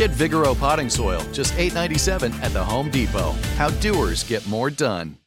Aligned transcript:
Get 0.00 0.12
Vigoro 0.12 0.58
potting 0.58 0.88
soil, 0.88 1.22
just 1.30 1.52
$8.97 1.58 2.32
at 2.42 2.54
the 2.54 2.64
Home 2.64 2.90
Depot. 2.90 3.32
How 3.58 3.68
doers 3.68 4.24
get 4.24 4.46
more 4.48 4.70
done. 4.70 5.18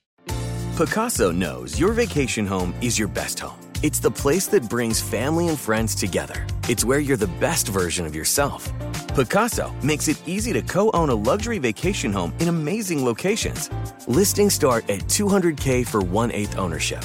Pacaso 0.76 1.32
knows 1.32 1.80
your 1.80 1.92
vacation 1.92 2.48
home 2.48 2.74
is 2.82 2.98
your 2.98 3.08
best 3.08 3.40
home. 3.40 3.60
It's 3.84 4.00
the 4.00 4.10
place 4.10 4.48
that 4.48 4.68
brings 4.68 5.00
family 5.00 5.48
and 5.50 5.60
friends 5.60 5.94
together. 5.94 6.48
It's 6.68 6.84
where 6.84 6.98
you're 6.98 7.18
the 7.18 7.36
best 7.40 7.68
version 7.68 8.08
of 8.08 8.16
yourself. 8.16 8.68
Pacaso 9.10 9.72
makes 9.84 10.08
it 10.08 10.20
easy 10.28 10.54
to 10.54 10.64
co 10.64 10.90
own 10.96 11.10
a 11.10 11.14
luxury 11.30 11.60
vacation 11.60 12.12
home 12.12 12.34
in 12.40 12.48
amazing 12.48 13.06
locations. 13.06 13.70
Listings 14.08 14.56
start 14.56 14.90
at 14.90 15.02
200K 15.02 15.86
for 15.86 16.02
one 16.02 16.32
eighth 16.32 16.58
ownership. 16.58 17.04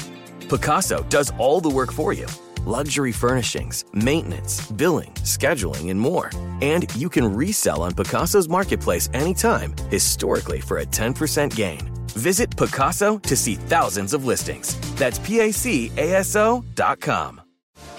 Pacaso 0.49 1.07
does 1.11 1.35
all 1.37 1.61
the 1.61 1.69
work 1.69 1.93
for 1.93 2.15
you 2.15 2.29
luxury 2.67 3.13
furnishings, 3.13 3.85
maintenance, 3.93 4.71
billing, 4.73 5.13
scheduling, 5.25 5.91
and 5.91 6.01
more. 6.01 6.31
And 6.61 6.95
you 6.97 7.09
can 7.09 7.33
resell 7.33 7.83
on 7.83 7.93
Pacaso's 7.93 8.49
marketplace 8.49 9.09
anytime, 9.15 9.75
historically 9.91 10.61
for 10.61 10.79
a 10.79 10.87
10% 10.87 11.55
gain. 11.55 11.91
Visit 12.09 12.51
Pacaso 12.51 13.23
to 13.23 13.37
see 13.37 13.55
thousands 13.55 14.13
of 14.13 14.25
listings. 14.25 14.77
That's 14.97 15.19
P 15.21 15.41
A 15.41 15.53
C 15.53 15.93
A 15.97 16.15
S 16.15 16.35
O 16.35 16.65
dot 16.75 17.01
com. 17.01 17.41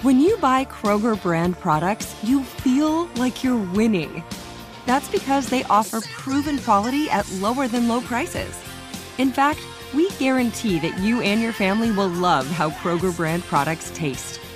When 0.01 0.19
you 0.19 0.37
buy 0.37 0.65
Kroger 0.65 1.21
brand 1.21 1.59
products, 1.59 2.15
you 2.23 2.43
feel 2.43 3.05
like 3.15 3.43
you're 3.43 3.63
winning. 3.73 4.23
That's 4.85 5.09
because 5.09 5.49
they 5.49 5.63
offer 5.65 6.01
proven 6.01 6.57
quality 6.59 7.09
at 7.09 7.29
lower 7.33 7.67
than 7.67 7.87
low 7.87 8.01
prices. 8.01 8.57
In 9.17 9.31
fact, 9.31 9.59
we 9.93 10.09
guarantee 10.11 10.79
that 10.79 10.97
you 10.99 11.21
and 11.21 11.41
your 11.41 11.51
family 11.53 11.91
will 11.91 12.07
love 12.07 12.47
how 12.47 12.69
Kroger 12.69 13.15
brand 13.15 13.43
products 13.43 13.91
taste, 13.93 14.39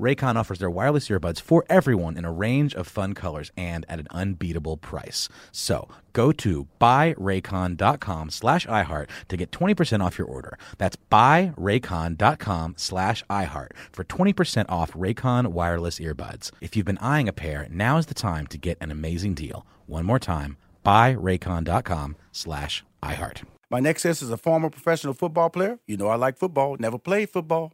Raycon 0.00 0.36
offers 0.36 0.58
their 0.58 0.70
wireless 0.70 1.08
earbuds 1.08 1.40
for 1.40 1.64
everyone 1.68 2.16
in 2.16 2.24
a 2.24 2.32
range 2.32 2.74
of 2.74 2.88
fun 2.88 3.12
colors 3.12 3.52
and 3.56 3.84
at 3.88 4.00
an 4.00 4.08
unbeatable 4.10 4.78
price. 4.78 5.28
So 5.52 5.88
go 6.12 6.32
to 6.32 6.66
buyraycon.com 6.80 8.30
slash 8.30 8.66
iHeart 8.66 9.10
to 9.28 9.36
get 9.36 9.50
20% 9.50 10.02
off 10.02 10.18
your 10.18 10.26
order. 10.26 10.58
That's 10.78 10.96
buyraycon.com 11.12 12.74
slash 12.78 13.22
iHeart 13.28 13.72
for 13.92 14.04
20% 14.04 14.64
off 14.68 14.92
Raycon 14.92 15.48
wireless 15.48 15.98
earbuds. 15.98 16.50
If 16.60 16.76
you've 16.76 16.86
been 16.86 16.98
eyeing 16.98 17.28
a 17.28 17.32
pair, 17.32 17.68
now 17.70 17.98
is 17.98 18.06
the 18.06 18.14
time 18.14 18.46
to 18.48 18.58
get 18.58 18.78
an 18.80 18.90
amazing 18.90 19.34
deal. 19.34 19.66
One 19.86 20.06
more 20.06 20.18
time, 20.18 20.56
buyraycon.com 20.84 22.16
slash 22.32 22.84
iHeart. 23.02 23.42
My 23.70 23.78
next 23.78 24.02
guest 24.02 24.22
is 24.22 24.30
a 24.30 24.36
former 24.36 24.68
professional 24.68 25.14
football 25.14 25.50
player. 25.50 25.78
You 25.86 25.96
know 25.96 26.08
I 26.08 26.16
like 26.16 26.38
football, 26.38 26.76
never 26.78 26.98
played 26.98 27.30
football. 27.30 27.72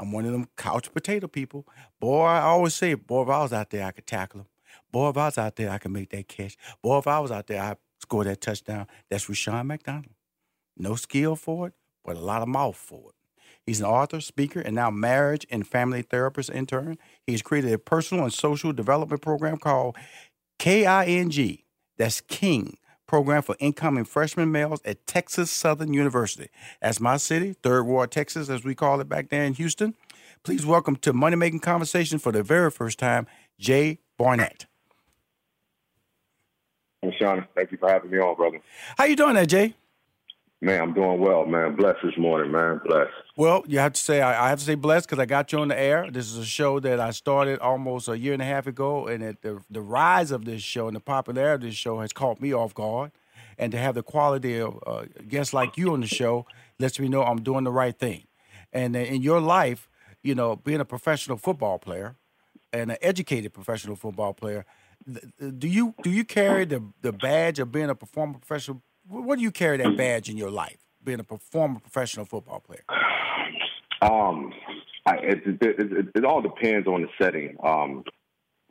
I'm 0.00 0.12
one 0.12 0.24
of 0.24 0.32
them 0.32 0.48
couch 0.56 0.92
potato 0.92 1.26
people. 1.26 1.66
Boy, 2.00 2.24
I 2.24 2.42
always 2.42 2.74
say, 2.74 2.94
boy, 2.94 3.22
if 3.22 3.28
I 3.28 3.42
was 3.42 3.52
out 3.52 3.70
there, 3.70 3.84
I 3.84 3.90
could 3.90 4.06
tackle 4.06 4.40
him. 4.40 4.46
Boy, 4.92 5.10
if 5.10 5.16
I 5.16 5.26
was 5.26 5.38
out 5.38 5.56
there, 5.56 5.70
I 5.70 5.78
could 5.78 5.90
make 5.90 6.10
that 6.10 6.28
catch. 6.28 6.56
Boy, 6.82 6.98
if 6.98 7.06
I 7.06 7.18
was 7.18 7.30
out 7.30 7.46
there, 7.46 7.62
I'd 7.62 7.76
score 8.00 8.24
that 8.24 8.40
touchdown. 8.40 8.86
That's 9.10 9.28
Rushion 9.28 9.66
McDonald. 9.66 10.14
No 10.76 10.94
skill 10.94 11.34
for 11.36 11.68
it, 11.68 11.72
but 12.04 12.16
a 12.16 12.20
lot 12.20 12.42
of 12.42 12.48
mouth 12.48 12.76
for 12.76 13.10
it. 13.10 13.14
He's 13.66 13.80
an 13.80 13.86
author, 13.86 14.20
speaker, 14.20 14.60
and 14.60 14.74
now 14.74 14.90
marriage 14.90 15.46
and 15.50 15.66
family 15.66 16.00
therapist 16.02 16.48
intern. 16.48 16.96
He's 17.26 17.42
created 17.42 17.72
a 17.72 17.78
personal 17.78 18.24
and 18.24 18.32
social 18.32 18.72
development 18.72 19.20
program 19.20 19.58
called 19.58 19.96
KING. 20.58 21.58
That's 21.98 22.20
King 22.22 22.78
program 23.08 23.42
for 23.42 23.56
incoming 23.58 24.04
freshman 24.04 24.52
males 24.52 24.80
at 24.84 25.04
Texas 25.08 25.50
Southern 25.50 25.92
University. 25.92 26.50
That's 26.80 27.00
my 27.00 27.16
city, 27.16 27.54
Third 27.54 27.84
Ward, 27.84 28.12
Texas, 28.12 28.48
as 28.48 28.62
we 28.62 28.76
call 28.76 29.00
it 29.00 29.08
back 29.08 29.30
there 29.30 29.42
in 29.42 29.54
Houston. 29.54 29.94
Please 30.44 30.64
welcome 30.64 30.94
to 30.96 31.12
Money 31.12 31.34
Making 31.34 31.58
Conversation 31.58 32.20
for 32.20 32.30
the 32.30 32.44
very 32.44 32.70
first 32.70 33.00
time, 33.00 33.26
Jay 33.58 33.98
Barnett. 34.16 34.66
Hey, 37.02 37.16
Sean, 37.18 37.46
thank 37.56 37.72
you 37.72 37.78
for 37.78 37.90
having 37.90 38.10
me 38.10 38.18
on, 38.18 38.36
brother. 38.36 38.60
How 38.96 39.04
you 39.04 39.16
doing 39.16 39.34
there, 39.34 39.46
Jay? 39.46 39.74
Man, 40.60 40.80
I'm 40.80 40.92
doing 40.92 41.20
well, 41.20 41.46
man. 41.46 41.76
Blessed 41.76 42.00
this 42.02 42.18
morning, 42.18 42.50
man. 42.50 42.80
Blessed. 42.84 43.12
Well, 43.36 43.62
you 43.68 43.78
have 43.78 43.92
to 43.92 44.00
say 44.00 44.20
I, 44.20 44.48
have 44.48 44.58
to 44.58 44.64
say 44.64 44.74
blessed 44.74 45.06
because 45.06 45.20
I 45.20 45.26
got 45.26 45.52
you 45.52 45.60
on 45.60 45.68
the 45.68 45.78
air. 45.78 46.10
This 46.10 46.26
is 46.26 46.36
a 46.36 46.44
show 46.44 46.80
that 46.80 46.98
I 46.98 47.12
started 47.12 47.60
almost 47.60 48.08
a 48.08 48.18
year 48.18 48.32
and 48.32 48.42
a 48.42 48.44
half 48.44 48.66
ago, 48.66 49.06
and 49.06 49.22
it, 49.22 49.42
the 49.42 49.62
the 49.70 49.80
rise 49.80 50.32
of 50.32 50.44
this 50.44 50.62
show 50.62 50.88
and 50.88 50.96
the 50.96 51.00
popularity 51.00 51.66
of 51.66 51.70
this 51.70 51.78
show 51.78 52.00
has 52.00 52.12
caught 52.12 52.40
me 52.40 52.52
off 52.52 52.74
guard. 52.74 53.12
And 53.56 53.72
to 53.72 53.78
have 53.78 53.94
the 53.94 54.04
quality 54.04 54.58
of 54.58 54.78
uh, 54.86 55.04
guests 55.28 55.52
like 55.52 55.76
you 55.76 55.92
on 55.92 56.00
the 56.00 56.06
show 56.06 56.46
lets 56.78 56.98
me 57.00 57.08
know 57.08 57.24
I'm 57.24 57.42
doing 57.42 57.64
the 57.64 57.72
right 57.72 57.96
thing. 57.96 58.24
And 58.72 58.94
in 58.94 59.20
your 59.22 59.40
life, 59.40 59.88
you 60.22 60.34
know, 60.34 60.54
being 60.54 60.78
a 60.78 60.84
professional 60.84 61.36
football 61.36 61.78
player 61.78 62.16
and 62.72 62.92
an 62.92 62.98
educated 63.02 63.52
professional 63.52 63.96
football 63.96 64.32
player, 64.32 64.64
do 65.58 65.68
you 65.68 65.94
do 66.02 66.10
you 66.10 66.24
carry 66.24 66.64
the 66.64 66.82
the 67.00 67.12
badge 67.12 67.60
of 67.60 67.70
being 67.70 67.90
a 67.90 67.94
performer 67.94 68.38
professional 68.38 68.82
what 69.08 69.36
do 69.36 69.42
you 69.42 69.50
carry 69.50 69.76
that 69.78 69.96
badge 69.96 70.28
in 70.28 70.36
your 70.36 70.50
life, 70.50 70.78
being 71.02 71.20
a 71.20 71.38
former 71.38 71.80
professional 71.80 72.24
football 72.24 72.60
player? 72.60 72.84
Um, 74.00 74.52
I, 75.06 75.16
it, 75.16 75.38
it, 75.46 75.58
it, 75.62 76.08
it, 76.14 76.24
all 76.24 76.40
depends 76.40 76.86
on 76.86 77.02
the 77.02 77.08
setting. 77.20 77.56
Um, 77.62 78.04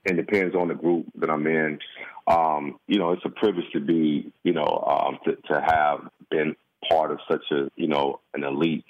and 0.08 0.18
depends 0.18 0.56
on 0.56 0.68
the 0.68 0.74
group 0.74 1.06
that 1.16 1.30
I'm 1.30 1.46
in. 1.48 1.80
Um, 2.28 2.80
you 2.88 3.00
know, 3.00 3.12
it's 3.12 3.26
a 3.26 3.30
privilege 3.30 3.66
to 3.74 3.80
be, 3.80 4.32
you 4.44 4.54
know, 4.54 4.84
um, 4.88 5.20
to, 5.26 5.36
to 5.54 5.62
have 5.62 6.10
been 6.30 6.56
part 6.90 7.12
of 7.12 7.20
such 7.30 7.44
a, 7.52 7.70
you 7.76 7.88
know, 7.88 8.20
an 8.34 8.44
elite 8.44 8.86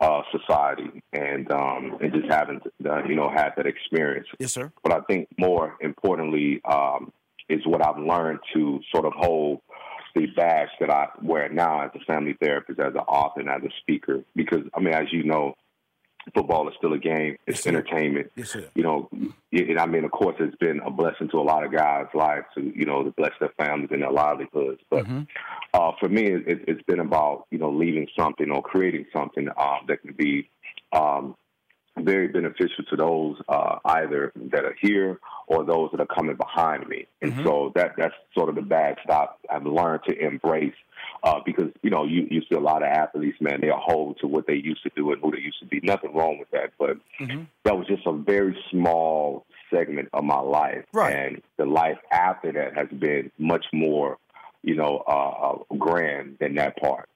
uh, 0.00 0.22
society, 0.30 1.02
and 1.12 1.50
um, 1.50 1.98
and 2.00 2.12
just 2.12 2.30
having, 2.30 2.60
uh, 2.88 3.02
you 3.04 3.16
know, 3.16 3.28
had 3.28 3.52
that 3.56 3.66
experience. 3.66 4.28
Yes, 4.38 4.52
sir. 4.52 4.70
But 4.84 4.92
I 4.92 5.00
think 5.10 5.28
more 5.38 5.76
importantly 5.80 6.60
um, 6.64 7.12
is 7.48 7.66
what 7.66 7.84
I've 7.84 7.98
learned 7.98 8.38
to 8.54 8.80
sort 8.92 9.06
of 9.06 9.12
hold 9.16 9.60
the 10.14 10.26
badge 10.26 10.70
that 10.80 10.90
I 10.90 11.08
wear 11.22 11.48
now 11.48 11.82
as 11.82 11.90
a 11.94 12.04
family 12.04 12.36
therapist, 12.40 12.78
as 12.78 12.94
an 12.94 13.00
author, 13.00 13.40
and 13.40 13.48
as 13.48 13.62
a 13.62 13.72
speaker. 13.80 14.24
Because 14.34 14.64
I 14.74 14.80
mean, 14.80 14.94
as 14.94 15.12
you 15.12 15.24
know, 15.24 15.54
football 16.34 16.68
is 16.68 16.74
still 16.78 16.92
a 16.92 16.98
game. 16.98 17.36
It's 17.46 17.58
yes, 17.58 17.66
entertainment. 17.66 18.30
Yes. 18.36 18.56
You 18.74 18.82
know, 18.82 19.08
and 19.52 19.78
I 19.78 19.86
mean, 19.86 20.04
of 20.04 20.10
course, 20.10 20.36
it's 20.40 20.56
been 20.56 20.80
a 20.80 20.90
blessing 20.90 21.28
to 21.30 21.38
a 21.38 21.42
lot 21.42 21.64
of 21.64 21.72
guys' 21.72 22.06
lives 22.14 22.46
to 22.56 22.72
you 22.74 22.86
know 22.86 23.04
to 23.04 23.10
bless 23.12 23.32
their 23.40 23.52
families 23.58 23.90
and 23.92 24.02
their 24.02 24.12
livelihoods. 24.12 24.80
But 24.90 25.04
mm-hmm. 25.04 25.22
uh, 25.74 25.92
for 26.00 26.08
me, 26.08 26.24
it, 26.24 26.68
has 26.68 26.78
been 26.86 27.00
about 27.00 27.46
you 27.50 27.58
know 27.58 27.70
leaving 27.70 28.08
something 28.18 28.50
or 28.50 28.62
creating 28.62 29.06
something 29.12 29.48
um, 29.56 29.80
that 29.88 30.02
can 30.02 30.14
be 30.14 30.48
um, 30.92 31.34
very 32.04 32.28
beneficial 32.28 32.84
to 32.90 32.96
those 32.96 33.36
uh, 33.48 33.78
either 33.84 34.32
that 34.52 34.64
are 34.64 34.76
here 34.80 35.18
or 35.46 35.64
those 35.64 35.90
that 35.92 36.00
are 36.00 36.06
coming 36.06 36.36
behind 36.36 36.86
me. 36.88 37.06
And 37.22 37.32
mm-hmm. 37.32 37.44
so 37.44 37.72
that 37.74 37.92
that's 37.96 38.14
sort 38.36 38.48
of 38.48 38.54
the 38.54 38.62
backstop 38.62 39.40
I've 39.50 39.66
learned 39.66 40.02
to 40.08 40.18
embrace 40.18 40.74
uh, 41.22 41.40
because 41.44 41.70
you 41.82 41.90
know 41.90 42.04
you 42.04 42.26
you 42.30 42.42
see 42.48 42.54
a 42.54 42.60
lot 42.60 42.82
of 42.82 42.88
athletes, 42.88 43.38
man, 43.40 43.60
they 43.60 43.70
are 43.70 43.80
hold 43.80 44.18
to 44.20 44.26
what 44.26 44.46
they 44.46 44.54
used 44.54 44.82
to 44.82 44.90
do 44.94 45.12
and 45.12 45.20
who 45.20 45.30
they 45.30 45.40
used 45.40 45.58
to 45.60 45.66
be. 45.66 45.80
Nothing 45.82 46.14
wrong 46.14 46.38
with 46.38 46.50
that, 46.50 46.72
but 46.78 46.98
mm-hmm. 47.20 47.44
that 47.64 47.76
was 47.76 47.86
just 47.86 48.06
a 48.06 48.12
very 48.12 48.56
small 48.70 49.44
segment 49.72 50.08
of 50.12 50.24
my 50.24 50.40
life, 50.40 50.84
right. 50.92 51.14
and 51.14 51.42
the 51.56 51.66
life 51.66 51.98
after 52.12 52.52
that 52.52 52.74
has 52.76 52.88
been 52.98 53.30
much 53.38 53.66
more, 53.72 54.18
you 54.62 54.74
know, 54.74 55.02
uh, 55.06 55.52
uh, 55.72 55.76
grand 55.76 56.36
than 56.40 56.54
that 56.54 56.76
part. 56.78 57.08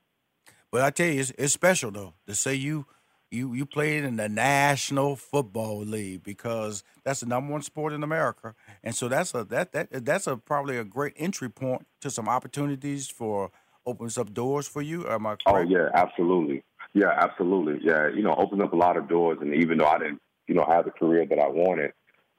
But 0.71 0.83
I 0.83 0.91
tell 0.91 1.07
you, 1.07 1.21
it's, 1.21 1.33
it's 1.39 1.53
special 1.53 1.91
though 1.91 2.15
to 2.27 2.35
say 2.35 2.55
you 2.55 2.87
you 3.33 3.55
you 3.55 3.67
played 3.67 4.05
in 4.05 4.17
the 4.17 4.29
National 4.29 5.17
Football 5.17 5.81
League 5.81 6.23
because 6.23 6.85
that's 7.05 7.21
the 7.21 7.27
number 7.27 7.53
one 7.53 7.63
sport 7.63 7.93
in 7.93 8.03
America, 8.03 8.55
and 8.83 8.95
so 8.95 9.09
that's 9.09 9.35
a 9.35 9.45
that 9.45 9.73
that 9.73 10.05
that's 10.05 10.27
a 10.27 10.37
probably 10.37 10.77
a 10.77 10.85
great 10.85 11.15
entry 11.17 11.49
point 11.49 11.87
to 12.01 12.11
some 12.11 12.29
opportunities 12.29 13.09
for 13.09 13.51
opens 13.87 14.19
up 14.19 14.33
doors 14.33 14.69
for 14.69 14.83
you. 14.83 15.09
Am 15.09 15.27
I 15.27 15.33
oh, 15.33 15.53
correct? 15.53 15.71
Oh 15.71 15.75
yeah, 15.75 15.89
absolutely. 15.95 16.63
Yeah, 16.95 17.11
absolutely. 17.17 17.81
Yeah, 17.83 18.09
you 18.09 18.23
know, 18.23 18.35
opens 18.35 18.63
up 18.63 18.73
a 18.73 18.77
lot 18.77 18.97
of 18.97 19.09
doors, 19.09 19.39
and 19.41 19.55
even 19.55 19.79
though 19.79 19.87
I 19.87 19.99
didn't, 19.99 20.21
you 20.47 20.55
know, 20.55 20.67
have 20.69 20.85
the 20.85 20.91
career 20.91 21.25
that 21.27 21.39
I 21.39 21.49
wanted, 21.49 21.93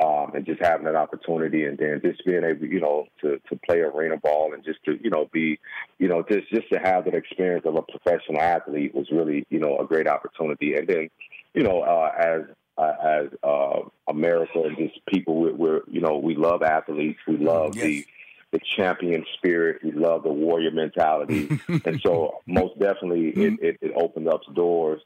um, 0.04 0.32
and 0.34 0.46
just 0.46 0.62
having 0.62 0.86
that 0.86 0.96
opportunity, 0.96 1.66
and 1.66 1.78
then 1.78 2.02
just 2.04 2.26
being 2.26 2.44
able, 2.44 2.66
you 2.66 2.82
know, 2.82 3.06
to 3.22 3.40
to 3.50 3.60
play 3.66 3.80
arena 3.80 4.18
ball 4.18 4.54
and 4.54 4.64
just 4.64 4.84
to, 4.86 5.00
you 5.02 5.10
know, 5.10 5.30
be, 5.32 5.60
you 5.98 6.08
know, 6.08 6.24
just 6.30 6.50
just 6.50 6.70
to 6.74 6.80
have 6.80 7.06
that 7.06 7.14
experience 7.14 7.66
of 7.66 7.76
a 7.76 7.82
professional 7.82 8.42
athlete 8.42 8.94
was 8.94 9.08
really, 9.12 9.46
you 9.50 9.60
know, 9.60 9.78
a 9.78 9.86
great 9.86 10.08
opportunity. 10.08 10.76
And 10.76 10.88
then, 10.88 11.10
you 11.54 11.64
know, 11.64 11.82
uh, 11.82 12.12
as 12.18 12.42
uh, 12.78 12.94
as 13.04 13.28
uh, 13.44 13.80
America 14.08 14.64
and 14.64 14.78
just 14.78 15.06
people, 15.06 15.40
we're, 15.40 15.54
we're, 15.54 15.82
you 15.90 16.02
know, 16.02 16.18
we 16.18 16.36
love 16.36 16.64
athletes, 16.64 17.20
we 17.28 17.38
love 17.38 17.76
yes. 17.76 17.86
the 17.86 18.06
the 18.52 18.60
champion 18.76 19.26
spirit. 19.38 19.84
We 19.84 19.92
love 19.92 20.24
the 20.24 20.32
warrior 20.32 20.72
mentality, 20.72 21.50
and 21.68 22.02
so 22.06 22.42
most 22.46 22.78
definitely 22.80 23.30
it, 23.30 23.60
it, 23.62 23.78
it 23.82 23.92
opened 23.96 24.28
up 24.28 24.42
doors. 24.54 25.02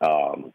Um, 0.00 0.52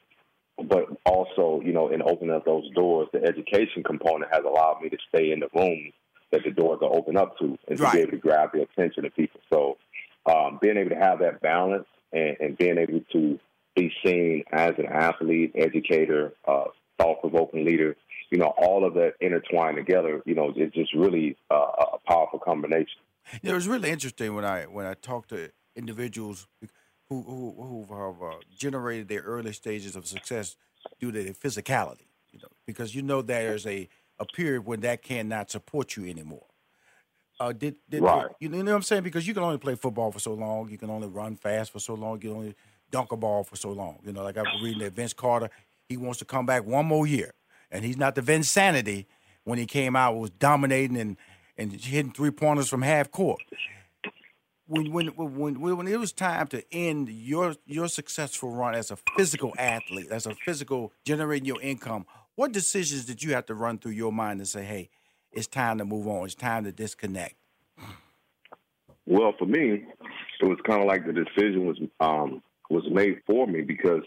but 0.64 0.86
also, 1.06 1.62
you 1.64 1.72
know, 1.72 1.90
in 1.90 2.02
opening 2.02 2.36
up 2.36 2.46
those 2.46 2.70
doors, 2.74 3.08
the 3.14 3.24
education 3.24 3.84
component 3.84 4.32
has 4.34 4.44
allowed 4.46 4.82
me 4.82 4.90
to 4.90 4.98
stay 5.10 5.32
in 5.32 5.40
the 5.40 5.48
rooms 5.54 5.94
that 6.32 6.42
the 6.44 6.52
doors 6.52 6.80
are 6.82 6.94
open 6.94 7.16
up 7.16 7.38
to, 7.38 7.58
and 7.68 7.80
right. 7.80 7.92
to 7.92 7.98
be 7.98 8.02
able 8.02 8.12
to 8.12 8.18
grab 8.18 8.50
the 8.54 8.62
attention 8.62 9.06
of 9.06 9.16
people. 9.16 9.40
So, 9.52 9.78
um, 10.26 10.60
being 10.62 10.78
able 10.78 10.90
to 10.90 10.98
have 10.98 11.20
that 11.20 11.42
balance 11.42 11.86
and, 12.12 12.36
and, 12.42 12.58
being 12.58 12.78
able 12.78 13.00
to 13.14 13.40
be 13.76 13.94
seen 14.04 14.44
as 14.52 14.74
an 14.78 14.88
athlete, 14.88 15.54
educator, 15.56 16.34
uh, 16.46 16.66
thought-provoking 17.00 17.64
leader, 17.64 17.96
you 18.30 18.38
know, 18.38 18.54
all 18.58 18.86
of 18.86 18.94
that 18.96 19.14
intertwined 19.22 19.78
together, 19.78 20.22
you 20.26 20.36
know, 20.36 20.52
it's 20.54 20.76
just 20.76 20.94
really 20.94 21.38
uh, 21.50 21.72
a 21.94 21.98
powerful 22.06 22.40
combination. 22.40 23.00
it 23.42 23.54
was 23.54 23.68
really 23.68 23.90
interesting 23.90 24.36
when 24.36 24.44
I 24.44 24.64
when 24.64 24.86
I 24.86 24.96
talked 24.96 25.30
to 25.30 25.52
individuals 25.76 26.48
who 27.10 27.22
who, 27.24 27.86
who 27.88 27.96
have 27.96 28.22
uh, 28.22 28.36
generated 28.58 29.08
their 29.08 29.22
early 29.22 29.54
stages 29.54 29.96
of 29.96 30.08
success 30.08 30.56
due 31.00 31.12
to 31.12 31.24
their 31.24 31.34
physicality, 31.34 32.08
you 32.32 32.40
know, 32.40 32.50
because 32.66 32.96
you 32.96 33.02
know 33.02 33.22
there's 33.22 33.66
a 33.66 33.88
a 34.20 34.26
period 34.26 34.66
when 34.66 34.82
that 34.82 35.02
cannot 35.02 35.52
support 35.52 35.96
you 35.96 36.06
anymore. 36.06 36.46
Uh, 37.40 37.52
did, 37.54 37.76
did, 37.88 38.02
right. 38.02 38.30
you 38.40 38.50
know 38.50 38.58
what 38.58 38.74
I'm 38.74 38.82
saying? 38.82 39.04
Because 39.04 39.28
you 39.28 39.36
can 39.36 39.44
only 39.44 39.60
play 39.60 39.76
football 39.76 40.12
for 40.12 40.18
so 40.18 40.34
long, 40.34 40.70
you 40.70 40.78
can 40.78 40.90
only 40.90 41.08
run 41.08 41.36
fast 41.36 41.72
for 41.72 41.80
so 41.80 41.94
long, 41.94 42.16
you 42.16 42.30
can 42.30 42.32
only 42.32 42.56
dunk 42.90 43.12
a 43.12 43.18
ball 43.18 43.44
for 43.44 43.56
so 43.56 43.70
long. 43.70 44.00
You 44.04 44.12
know, 44.12 44.24
like 44.24 44.38
I 44.38 44.42
was 44.42 44.60
reading 44.64 44.80
that 44.80 44.94
Vince 44.94 45.14
Carter, 45.14 45.52
he 45.88 45.98
wants 45.98 46.18
to 46.18 46.26
come 46.26 46.48
back 46.48 46.66
one 46.66 46.88
more 46.88 47.06
year 47.06 47.34
and 47.72 47.86
he's 47.86 47.98
not 47.98 48.16
the 48.16 48.22
Vinsanity 48.22 49.06
when 49.44 49.60
he 49.60 49.66
came 49.66 49.96
out 49.96 50.18
was 50.18 50.32
dominating 50.32 50.98
and 50.98 51.18
and 51.60 51.72
hitting 51.72 52.12
three 52.12 52.30
pointers 52.30 52.70
from 52.70 52.84
half 52.84 53.10
court. 53.10 53.42
When 54.68 54.92
when 54.92 55.08
when 55.08 55.60
when 55.62 55.88
it 55.88 55.98
was 55.98 56.12
time 56.12 56.48
to 56.48 56.62
end 56.74 57.10
your 57.10 57.56
your 57.66 57.88
successful 57.88 58.52
run 58.52 58.76
as 58.76 58.92
a 58.92 58.98
physical 59.16 59.54
athlete, 59.58 60.08
as 60.12 60.26
a 60.26 60.36
physical 60.36 60.92
generating 61.06 61.46
your 61.46 61.62
income, 61.62 62.06
what 62.36 62.52
decisions 62.52 63.06
did 63.06 63.24
you 63.24 63.34
have 63.34 63.46
to 63.46 63.56
run 63.56 63.78
through 63.78 63.94
your 63.94 64.12
mind 64.12 64.40
to 64.40 64.46
say, 64.46 64.66
"Hey, 64.66 64.90
it's 65.32 65.48
time 65.48 65.78
to 65.78 65.86
move 65.86 66.08
on. 66.08 66.26
It's 66.26 66.36
time 66.36 66.66
to 66.66 66.74
disconnect"? 66.74 67.36
Well, 69.06 69.34
for 69.40 69.46
me, 69.46 69.86
it 70.42 70.46
was 70.46 70.58
kind 70.68 70.82
of 70.82 70.88
like 70.88 71.06
the 71.06 71.14
decision 71.14 71.66
was 71.66 71.80
um, 72.02 72.44
was 72.70 72.84
made 72.92 73.22
for 73.26 73.48
me 73.48 73.62
because 73.62 74.04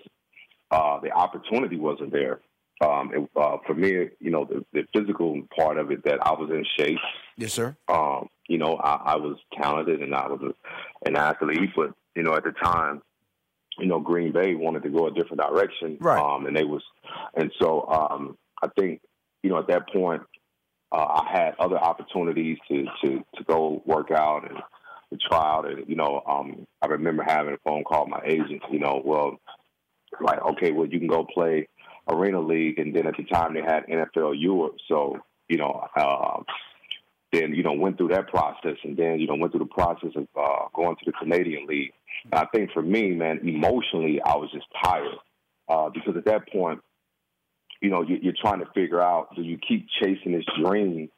uh, 0.70 1.00
the 1.00 1.10
opportunity 1.10 1.76
wasn't 1.76 2.12
there 2.12 2.40
um, 2.80 3.10
it, 3.14 3.30
uh, 3.36 3.58
for 3.66 3.74
me, 3.74 4.08
you 4.20 4.30
know, 4.30 4.44
the, 4.44 4.64
the, 4.72 4.84
physical 4.94 5.42
part 5.56 5.76
of 5.76 5.90
it, 5.90 6.02
that 6.04 6.26
I 6.26 6.32
was 6.32 6.50
in 6.50 6.64
shape. 6.78 6.98
Yes, 7.36 7.52
sir. 7.52 7.76
Um, 7.88 8.28
you 8.48 8.58
know, 8.58 8.76
I, 8.76 9.12
I, 9.12 9.16
was 9.16 9.36
talented 9.60 10.00
and 10.00 10.14
I 10.14 10.26
was 10.28 10.40
a, 10.42 11.08
an 11.08 11.16
athlete, 11.16 11.70
but 11.76 11.92
you 12.14 12.22
know, 12.22 12.34
at 12.34 12.44
the 12.44 12.52
time, 12.52 13.02
you 13.78 13.86
know, 13.86 14.00
Green 14.00 14.32
Bay 14.32 14.54
wanted 14.54 14.82
to 14.84 14.88
go 14.90 15.06
a 15.06 15.10
different 15.12 15.40
direction, 15.40 15.98
right? 16.00 16.20
Um, 16.20 16.46
and 16.46 16.56
they 16.56 16.64
was, 16.64 16.82
and 17.34 17.52
so 17.60 17.86
um, 17.88 18.36
I 18.62 18.68
think, 18.78 19.00
you 19.42 19.50
know, 19.50 19.58
at 19.58 19.68
that 19.68 19.88
point, 19.92 20.22
uh, 20.92 21.22
I 21.22 21.30
had 21.30 21.54
other 21.58 21.78
opportunities 21.78 22.58
to 22.68 22.86
to 23.02 23.24
to 23.36 23.44
go 23.46 23.82
work 23.86 24.10
out 24.10 24.48
and 24.48 24.58
to 25.12 25.28
try 25.28 25.38
out, 25.38 25.70
and 25.70 25.88
you 25.88 25.96
know, 25.96 26.22
um, 26.26 26.66
I 26.82 26.86
remember 26.86 27.22
having 27.22 27.54
a 27.54 27.58
phone 27.58 27.84
call 27.84 28.04
with 28.04 28.10
my 28.10 28.22
agent. 28.24 28.62
You 28.70 28.80
know, 28.80 29.00
well, 29.04 29.38
like, 30.20 30.42
okay, 30.42 30.72
well, 30.72 30.86
you 30.86 30.98
can 30.98 31.08
go 31.08 31.24
play 31.24 31.68
Arena 32.08 32.40
League, 32.40 32.78
and 32.78 32.94
then 32.94 33.06
at 33.06 33.16
the 33.16 33.24
time 33.24 33.54
they 33.54 33.60
had 33.60 33.86
NFL 33.86 34.34
Europe. 34.36 34.76
So 34.88 35.18
you 35.48 35.56
know, 35.56 35.84
uh, 35.96 36.42
then 37.32 37.54
you 37.54 37.62
know 37.62 37.72
went 37.72 37.98
through 37.98 38.08
that 38.08 38.28
process, 38.28 38.76
and 38.84 38.96
then 38.96 39.20
you 39.20 39.26
know 39.26 39.34
went 39.34 39.52
through 39.52 39.66
the 39.66 39.74
process 39.74 40.10
of 40.16 40.26
uh, 40.36 40.68
going 40.74 40.96
to 40.96 41.04
the 41.04 41.12
Canadian 41.12 41.66
League. 41.66 41.92
And 42.24 42.34
I 42.34 42.46
think 42.54 42.70
for 42.72 42.82
me, 42.82 43.10
man, 43.10 43.40
emotionally, 43.42 44.20
I 44.22 44.36
was 44.36 44.50
just 44.52 44.66
tired 44.82 45.16
uh, 45.68 45.90
because 45.90 46.16
at 46.16 46.24
that 46.26 46.50
point, 46.50 46.80
you 47.80 47.90
know, 47.90 48.02
you, 48.02 48.30
are 48.30 48.34
trying 48.40 48.60
to 48.60 48.70
figure 48.74 49.00
out 49.00 49.34
do 49.36 49.42
you 49.42 49.58
keep 49.58 49.86
chasing 50.00 50.32
this 50.32 50.44
dream, 50.62 51.10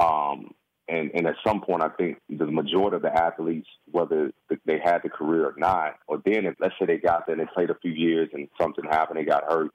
um, 0.00 0.52
and 0.88 1.10
and 1.14 1.26
at 1.26 1.36
some 1.46 1.60
point, 1.60 1.82
I 1.82 1.88
think 1.88 2.18
the 2.28 2.46
majority 2.46 2.96
of 2.96 3.02
the 3.02 3.12
athletes, 3.12 3.68
whether 3.90 4.32
they 4.66 4.78
had 4.82 4.98
the 5.02 5.08
career 5.08 5.46
or 5.46 5.54
not, 5.56 5.94
or 6.08 6.20
then 6.24 6.46
if, 6.46 6.56
let's 6.60 6.74
say 6.78 6.86
they 6.86 6.98
got 6.98 7.26
there 7.26 7.38
and 7.38 7.46
they 7.46 7.52
played 7.54 7.70
a 7.70 7.78
few 7.80 7.92
years 7.92 8.28
and 8.32 8.48
something 8.60 8.84
happened, 8.84 9.18
they 9.18 9.24
got 9.24 9.44
hurt 9.44 9.70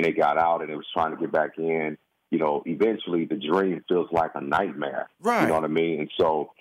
and 0.00 0.06
they 0.06 0.18
got 0.18 0.38
out 0.38 0.62
and 0.62 0.70
it 0.70 0.76
was 0.76 0.86
trying 0.94 1.14
to 1.14 1.20
get 1.20 1.30
back 1.30 1.58
in, 1.58 1.98
you 2.30 2.38
know, 2.38 2.62
eventually 2.64 3.26
the 3.26 3.36
dream 3.36 3.84
feels 3.86 4.08
like 4.10 4.30
a 4.34 4.40
nightmare. 4.40 5.10
Right. 5.20 5.42
You 5.42 5.48
know 5.48 5.54
what 5.54 5.64
I 5.64 5.68
mean? 5.68 6.00
And 6.00 6.10
so 6.18 6.52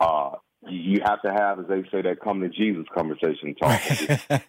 uh, 0.00 0.30
you 0.68 1.00
have 1.04 1.22
to 1.22 1.32
have, 1.32 1.60
as 1.60 1.66
they 1.68 1.82
say, 1.92 2.02
that 2.02 2.20
come 2.20 2.40
to 2.40 2.48
Jesus 2.48 2.86
conversation 2.92 3.54
talk. 3.54 3.80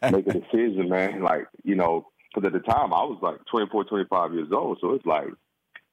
make 0.11 0.25
a 0.27 0.33
decision, 0.33 0.89
man. 0.89 1.21
Like, 1.21 1.47
you 1.63 1.75
know, 1.75 2.07
because 2.33 2.47
at 2.47 2.53
the 2.53 2.67
time 2.67 2.91
I 2.91 3.03
was 3.03 3.19
like 3.21 3.37
24, 3.51 3.83
25 3.83 4.33
years 4.33 4.47
old. 4.51 4.79
So 4.81 4.93
it's 4.93 5.05
like, 5.05 5.27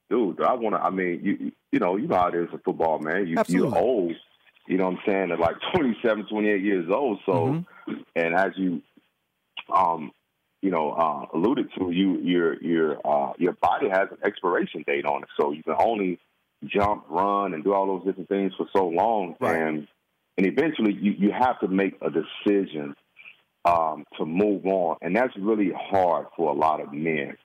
dude, 0.09 0.41
I 0.41 0.53
want 0.53 0.75
to, 0.75 0.81
I 0.81 0.89
mean, 0.89 1.19
you 1.23 1.51
you 1.71 1.79
know, 1.79 1.95
you 1.95 2.07
know 2.07 2.15
how 2.15 2.29
it 2.29 2.35
is 2.35 2.47
in 2.51 2.59
football, 2.59 2.97
man. 2.97 3.27
You, 3.27 3.37
you're 3.47 3.77
old. 3.77 4.13
You 4.67 4.77
know 4.77 4.85
what 4.85 4.95
I'm 4.95 4.99
saying? 5.05 5.31
At 5.31 5.39
like 5.39 5.55
27, 5.75 6.25
28 6.27 6.63
years 6.63 6.89
old. 6.89 7.19
So, 7.25 7.31
mm-hmm. 7.33 7.93
and 8.15 8.35
as 8.35 8.51
you 8.55 8.81
um, 9.71 10.11
you 10.61 10.71
know, 10.71 10.91
uh, 10.91 11.37
alluded 11.37 11.69
to, 11.77 11.91
you 11.91 12.19
your 12.19 12.61
your 12.61 13.07
uh, 13.07 13.33
your 13.37 13.53
body 13.53 13.89
has 13.89 14.09
an 14.11 14.17
expiration 14.25 14.83
date 14.87 15.05
on 15.05 15.23
it, 15.23 15.29
so 15.39 15.51
you 15.51 15.63
can 15.63 15.75
only 15.79 16.19
jump, 16.65 17.05
run, 17.09 17.53
and 17.53 17.63
do 17.63 17.73
all 17.73 17.85
those 17.85 18.05
different 18.05 18.29
things 18.29 18.53
for 18.57 18.67
so 18.75 18.87
long, 18.87 19.35
right. 19.39 19.55
and 19.55 19.87
and 20.37 20.47
eventually 20.47 20.93
you 20.93 21.11
you 21.11 21.31
have 21.31 21.59
to 21.59 21.67
make 21.67 21.95
a 22.01 22.09
decision 22.09 22.95
um, 23.65 24.05
to 24.17 24.25
move 24.25 24.65
on, 24.65 24.97
and 25.01 25.15
that's 25.15 25.33
really 25.37 25.71
hard 25.75 26.27
for 26.35 26.49
a 26.49 26.53
lot 26.53 26.81
of 26.81 26.93
men. 26.93 27.37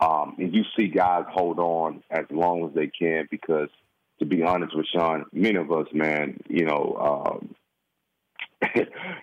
Um, 0.00 0.36
and 0.38 0.54
you 0.54 0.62
see 0.76 0.88
guys 0.88 1.24
hold 1.28 1.58
on 1.58 2.02
as 2.10 2.24
long 2.30 2.68
as 2.68 2.74
they 2.74 2.86
can 2.86 3.26
because, 3.30 3.68
to 4.20 4.26
be 4.26 4.44
honest 4.44 4.76
with 4.76 4.86
Sean, 4.94 5.24
many 5.32 5.56
of 5.56 5.72
us, 5.72 5.88
man, 5.92 6.38
you 6.48 6.64
know, 6.64 7.24
um, 7.26 7.54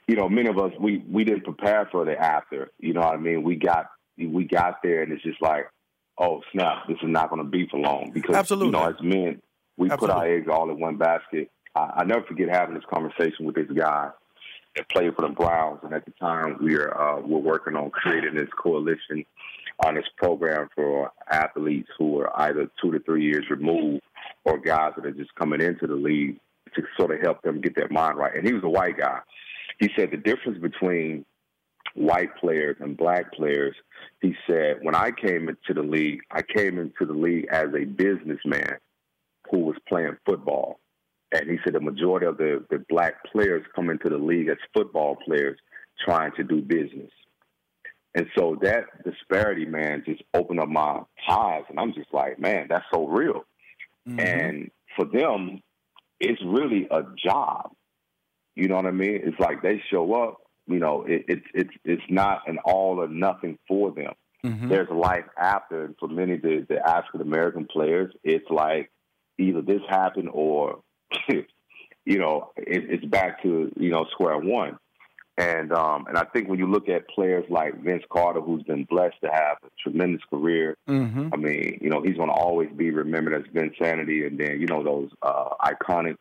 you 0.07 0.15
know, 0.15 0.29
many 0.29 0.49
of 0.49 0.57
us 0.57 0.71
we 0.79 1.03
we 1.09 1.23
didn't 1.23 1.43
prepare 1.43 1.87
for 1.91 2.05
the 2.05 2.17
after. 2.17 2.71
You 2.79 2.93
know 2.93 3.01
what 3.01 3.15
I 3.15 3.17
mean? 3.17 3.43
We 3.43 3.55
got 3.55 3.87
we 4.17 4.45
got 4.45 4.81
there, 4.83 5.03
and 5.03 5.11
it's 5.11 5.23
just 5.23 5.41
like, 5.41 5.69
oh 6.17 6.41
snap, 6.51 6.87
this 6.87 6.97
is 6.97 7.09
not 7.09 7.29
going 7.29 7.43
to 7.43 7.49
be 7.49 7.67
for 7.69 7.79
long 7.79 8.11
because 8.13 8.35
Absolutely. 8.35 8.67
you 8.67 8.71
know, 8.71 8.89
as 8.89 8.95
men, 9.01 9.41
we 9.77 9.89
Absolutely. 9.89 9.97
put 9.97 10.09
our 10.11 10.27
eggs 10.27 10.47
all 10.49 10.69
in 10.69 10.79
one 10.79 10.97
basket. 10.97 11.49
I, 11.75 11.91
I 11.97 12.03
never 12.05 12.23
forget 12.23 12.49
having 12.49 12.75
this 12.75 12.83
conversation 12.91 13.45
with 13.45 13.55
this 13.55 13.69
guy 13.75 14.09
that 14.75 14.89
played 14.89 15.13
for 15.15 15.23
the 15.23 15.33
Browns, 15.33 15.79
and 15.83 15.93
at 15.93 16.05
the 16.05 16.11
time 16.11 16.57
we 16.61 16.75
were 16.75 16.95
uh, 16.97 17.19
we're 17.19 17.39
working 17.39 17.75
on 17.75 17.89
creating 17.91 18.35
this 18.35 18.49
coalition 18.57 19.25
on 19.85 19.95
this 19.95 20.05
program 20.17 20.69
for 20.73 21.11
athletes 21.29 21.89
who 21.97 22.21
are 22.21 22.41
either 22.41 22.69
two 22.81 22.91
to 22.91 22.99
three 22.99 23.25
years 23.25 23.45
removed 23.49 24.01
or 24.45 24.57
guys 24.57 24.93
that 24.95 25.05
are 25.05 25.11
just 25.11 25.35
coming 25.35 25.59
into 25.59 25.87
the 25.87 25.95
league 25.95 26.39
to 26.75 26.83
sort 26.97 27.11
of 27.11 27.21
help 27.21 27.41
them 27.41 27.61
get 27.61 27.75
their 27.75 27.89
mind 27.89 28.17
right. 28.17 28.35
And 28.35 28.45
he 28.45 28.53
was 28.53 28.63
a 28.63 28.69
white 28.69 28.97
guy. 28.97 29.19
He 29.79 29.89
said 29.95 30.11
the 30.11 30.17
difference 30.17 30.59
between 30.59 31.25
white 31.95 32.35
players 32.37 32.77
and 32.79 32.97
black 32.97 33.33
players, 33.33 33.75
he 34.21 34.35
said, 34.47 34.77
when 34.81 34.95
I 34.95 35.11
came 35.11 35.47
into 35.49 35.73
the 35.73 35.81
league, 35.81 36.21
I 36.31 36.41
came 36.41 36.77
into 36.77 37.05
the 37.05 37.13
league 37.13 37.47
as 37.51 37.67
a 37.73 37.85
businessman 37.85 38.77
who 39.49 39.59
was 39.59 39.77
playing 39.87 40.17
football. 40.25 40.79
and 41.31 41.49
he 41.49 41.57
said 41.63 41.73
the 41.73 41.79
majority 41.81 42.25
of 42.25 42.37
the, 42.37 42.63
the 42.69 42.83
black 42.89 43.23
players 43.31 43.65
come 43.75 43.89
into 43.89 44.09
the 44.09 44.17
league 44.17 44.47
as 44.47 44.57
football 44.73 45.17
players 45.25 45.57
trying 46.03 46.31
to 46.33 46.43
do 46.43 46.61
business. 46.61 47.11
And 48.13 48.27
so 48.37 48.57
that 48.61 49.03
disparity, 49.03 49.65
man, 49.65 50.03
just 50.05 50.23
opened 50.33 50.61
up 50.61 50.69
my 50.69 51.01
eyes, 51.29 51.63
and 51.69 51.79
I'm 51.79 51.93
just 51.93 52.13
like, 52.13 52.39
man, 52.39 52.67
that's 52.69 52.85
so 52.93 53.07
real. 53.07 53.45
Mm-hmm. 54.07 54.19
And 54.19 54.71
for 54.95 55.05
them, 55.05 55.61
it's 56.19 56.41
really 56.45 56.87
a 56.91 57.03
job. 57.23 57.71
You 58.55 58.67
know 58.67 58.75
what 58.75 58.85
I 58.85 58.91
mean? 58.91 59.21
It's 59.23 59.39
like 59.39 59.61
they 59.61 59.81
show 59.91 60.13
up. 60.13 60.37
You 60.67 60.79
know, 60.79 61.03
it, 61.07 61.25
it's 61.27 61.45
it's 61.53 61.69
it's 61.83 62.03
not 62.09 62.47
an 62.47 62.57
all 62.65 62.99
or 62.99 63.07
nothing 63.07 63.57
for 63.67 63.91
them. 63.91 64.13
Mm-hmm. 64.45 64.69
There's 64.69 64.89
life 64.89 65.25
after, 65.39 65.85
and 65.85 65.95
for 65.99 66.07
many 66.07 66.33
of 66.35 66.41
the, 66.41 66.65
the 66.69 66.87
African 66.87 67.21
American 67.21 67.65
players, 67.65 68.13
it's 68.23 68.45
like 68.49 68.91
either 69.39 69.61
this 69.61 69.81
happened 69.89 70.29
or, 70.31 70.81
you 71.29 72.19
know, 72.19 72.51
it, 72.55 72.83
it's 72.89 73.05
back 73.05 73.41
to 73.43 73.71
you 73.77 73.89
know 73.89 74.05
square 74.11 74.37
one. 74.37 74.77
And 75.37 75.73
um, 75.73 76.05
and 76.07 76.17
I 76.17 76.23
think 76.23 76.47
when 76.47 76.59
you 76.59 76.67
look 76.67 76.87
at 76.87 77.09
players 77.09 77.43
like 77.49 77.81
Vince 77.83 78.03
Carter, 78.09 78.39
who's 78.39 78.63
been 78.63 78.85
blessed 78.85 79.19
to 79.21 79.29
have 79.29 79.57
a 79.65 79.69
tremendous 79.81 80.21
career, 80.29 80.77
mm-hmm. 80.87 81.29
I 81.33 81.35
mean, 81.35 81.77
you 81.81 81.89
know, 81.89 82.01
he's 82.01 82.15
going 82.15 82.29
to 82.29 82.35
always 82.35 82.69
be 82.75 82.89
remembered 82.91 83.33
as 83.33 83.53
Vinsanity, 83.53 84.25
and 84.25 84.39
then 84.39 84.61
you 84.61 84.67
know 84.67 84.81
those 84.81 85.09
uh, 85.21 85.49
iconic 85.61 86.15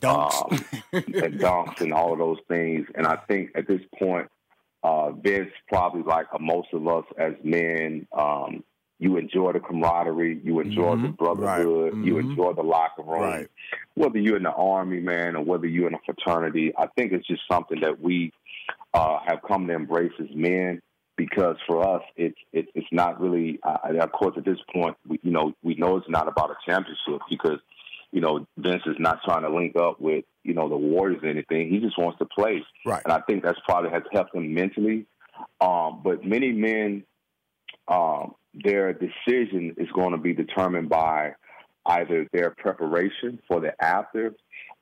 dunks, 0.00 0.42
um, 0.42 0.64
and 0.92 1.40
dunks, 1.40 1.80
and 1.80 1.92
all 1.92 2.12
of 2.12 2.20
those 2.20 2.38
things. 2.46 2.86
And 2.94 3.08
I 3.08 3.16
think 3.16 3.50
at 3.56 3.66
this 3.66 3.80
point, 3.98 4.28
uh, 4.84 5.10
Vince 5.12 5.50
probably 5.68 6.02
like 6.02 6.26
most 6.40 6.68
of 6.72 6.86
us 6.86 7.04
as 7.18 7.34
men, 7.42 8.06
um, 8.12 8.62
you 9.00 9.16
enjoy 9.16 9.52
the 9.52 9.60
camaraderie, 9.60 10.40
you 10.44 10.60
enjoy 10.60 10.94
mm-hmm. 10.94 11.06
the 11.06 11.08
brotherhood, 11.08 11.66
right. 11.84 11.92
mm-hmm. 11.92 12.04
you 12.04 12.18
enjoy 12.18 12.52
the 12.52 12.62
locker 12.62 13.02
room. 13.02 13.22
Right. 13.22 13.48
Whether 13.94 14.18
you're 14.18 14.36
in 14.36 14.42
the 14.42 14.52
army, 14.52 15.00
man, 15.00 15.36
or 15.36 15.42
whether 15.42 15.66
you're 15.66 15.88
in 15.88 15.94
a 15.94 16.00
fraternity, 16.04 16.72
I 16.78 16.86
think 16.86 17.12
it's 17.12 17.26
just 17.26 17.42
something 17.50 17.80
that 17.80 18.00
we 18.00 18.32
uh, 18.94 19.18
have 19.26 19.40
come 19.46 19.66
to 19.66 19.74
embrace 19.74 20.12
as 20.20 20.28
men. 20.34 20.80
Because 21.16 21.56
for 21.66 21.86
us, 21.86 22.02
it's 22.16 22.38
it, 22.50 22.68
it's 22.74 22.86
not 22.92 23.20
really. 23.20 23.60
Uh, 23.62 23.76
of 24.00 24.10
course, 24.12 24.34
at 24.38 24.44
this 24.46 24.56
point, 24.72 24.96
we, 25.06 25.20
you 25.22 25.30
know, 25.30 25.52
we 25.62 25.74
know 25.74 25.98
it's 25.98 26.08
not 26.08 26.28
about 26.28 26.50
a 26.50 26.54
championship 26.64 27.20
because 27.28 27.58
you 28.12 28.20
know, 28.20 28.46
Vince 28.56 28.82
is 28.86 28.96
not 28.98 29.22
trying 29.24 29.42
to 29.42 29.54
link 29.54 29.76
up 29.76 30.00
with, 30.00 30.24
you 30.42 30.54
know, 30.54 30.68
the 30.68 30.76
Warriors 30.76 31.20
or 31.22 31.28
anything. 31.28 31.70
He 31.70 31.78
just 31.78 31.98
wants 31.98 32.18
to 32.18 32.24
play. 32.24 32.64
Right. 32.84 33.02
And 33.04 33.12
I 33.12 33.20
think 33.20 33.42
that's 33.42 33.58
probably 33.64 33.90
has 33.90 34.02
helped 34.12 34.34
him 34.34 34.52
mentally. 34.52 35.06
Um, 35.60 36.00
but 36.02 36.24
many 36.24 36.52
men, 36.52 37.04
um, 37.88 38.34
their 38.52 38.92
decision 38.92 39.74
is 39.76 39.88
going 39.94 40.10
to 40.10 40.18
be 40.18 40.34
determined 40.34 40.88
by 40.88 41.34
either 41.86 42.26
their 42.32 42.50
preparation 42.50 43.40
for 43.46 43.60
the 43.60 43.72
after 43.82 44.34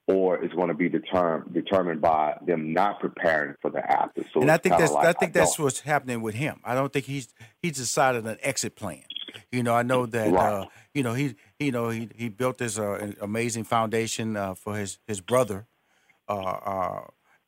or 0.09 0.43
it's 0.43 0.55
going 0.55 0.69
to 0.69 0.75
be 0.75 0.89
determined 0.89 1.53
determined 1.53 2.01
by 2.01 2.37
them 2.47 2.73
not 2.73 2.99
preparing 2.99 3.55
for 3.61 3.71
the 3.71 3.79
after. 3.79 4.25
So 4.33 4.41
and 4.41 4.51
I 4.51 4.57
think 4.57 4.79
that's 4.79 4.93
like, 4.93 5.07
I 5.07 5.13
think 5.13 5.37
I 5.37 5.41
that's 5.41 5.59
what's 5.59 5.81
happening 5.81 6.23
with 6.23 6.35
him. 6.35 6.61
I 6.65 6.75
don't 6.75 6.93
think 6.93 7.05
he's 7.05 7.29
he's 7.63 7.77
decided 7.77 8.27
an 8.27 8.39
exit 8.43 8.75
plan. 8.75 9.03
You 9.53 9.63
know, 9.63 9.75
I 9.75 9.83
know 9.83 10.07
that 10.07 10.33
right. 10.33 10.53
uh, 10.63 10.67
you 10.95 11.03
know 11.03 11.13
he 11.13 11.37
you 11.61 11.71
know 11.71 11.91
he 11.91 12.09
he 12.17 12.31
built 12.31 12.59
this 12.59 12.79
uh, 12.79 13.13
amazing 13.21 13.65
foundation 13.65 14.37
uh, 14.37 14.55
for 14.55 14.77
his 14.77 14.99
his 15.07 15.21
brother, 15.21 15.67
uh, 16.27 16.33
uh, 16.33 17.01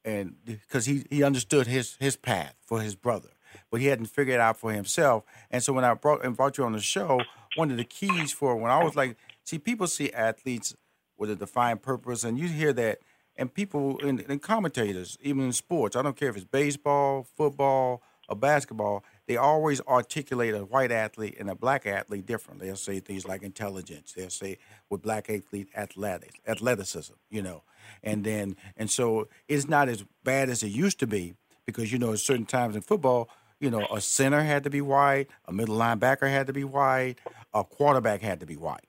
and 0.05 0.37
because 0.45 0.85
he 0.85 1.05
he 1.11 1.23
understood 1.23 1.67
his 1.67 1.97
his 1.99 2.17
path 2.17 2.55
for 2.62 2.83
his 2.83 2.95
brother, 2.95 3.31
but 3.71 3.81
he 3.81 3.87
hadn't 3.87 4.07
figured 4.07 4.35
it 4.35 4.40
out 4.40 4.59
for 4.59 4.71
himself. 4.71 5.25
And 5.50 5.62
so 5.62 5.73
when 5.73 5.85
I 5.85 5.95
brought 5.95 6.25
and 6.25 6.37
brought 6.37 6.59
you 6.59 6.64
on 6.64 6.73
the 6.73 6.81
show, 6.81 7.23
one 7.57 7.71
of 7.71 7.79
the 7.79 7.85
keys 7.85 8.33
for 8.33 8.55
when 8.55 8.71
I 8.71 8.85
was 8.85 8.97
like, 8.97 9.17
see, 9.45 9.59
people 9.59 9.87
see 9.87 10.12
athletes 10.12 10.75
with 11.21 11.31
a 11.31 11.37
defined 11.37 11.83
purpose, 11.83 12.25
and 12.25 12.39
you 12.39 12.49
hear 12.49 12.73
that, 12.73 12.99
and 13.37 13.53
people 13.53 14.00
and, 14.03 14.43
commentators, 14.43 15.19
even 15.21 15.45
in 15.45 15.53
sports, 15.53 15.95
I 15.95 16.03
don't 16.03 16.17
care 16.17 16.31
if 16.31 16.37
it's 16.37 16.47
baseball, 16.47 17.27
football, 17.37 18.03
or 18.29 18.37
basketball, 18.37 19.05
they 19.27 19.37
always 19.37 19.81
articulate 19.83 20.55
a 20.55 20.61
white 20.61 20.91
athlete 20.91 21.37
and 21.39 21.50
a 21.50 21.55
black 21.55 21.87
athlete 21.87 22.27
differently. 22.27 22.67
They'll 22.67 22.77
say 22.77 23.00
things 23.00 23.29
like 23.29 23.43
intelligence. 23.43 24.12
They'll 24.12 24.31
say 24.31 24.59
with 24.89 25.03
black 25.03 25.29
athlete 25.29 25.69
athletics, 25.77 26.41
athleticism, 26.49 27.15
you 27.29 27.43
know, 27.43 27.65
and 28.03 28.25
then 28.25 28.57
and 28.77 28.91
so 28.91 29.29
it's 29.47 29.69
not 29.69 29.89
as 29.89 30.05
bad 30.25 30.49
as 30.49 30.62
it 30.62 30.69
used 30.69 30.99
to 31.00 31.07
be 31.07 31.35
because 31.67 31.93
you 31.93 31.99
know 31.99 32.12
at 32.15 32.21
certain 32.21 32.47
times 32.47 32.77
in 32.77 32.83
football, 32.83 33.29
you 33.59 33.71
know, 33.71 33.87
a 33.93 34.00
center 34.00 34.43
had 34.43 34.65
to 34.65 34.71
be 34.71 34.81
white, 34.81 35.29
a 35.47 35.53
middle 35.53 35.77
linebacker 35.77 36.31
had 36.31 36.47
to 36.47 36.53
be 36.53 36.65
white, 36.65 37.17
a 37.53 37.62
quarterback 37.62 38.23
had 38.23 38.41
to 38.41 38.47
be 38.47 38.57
white 38.57 38.87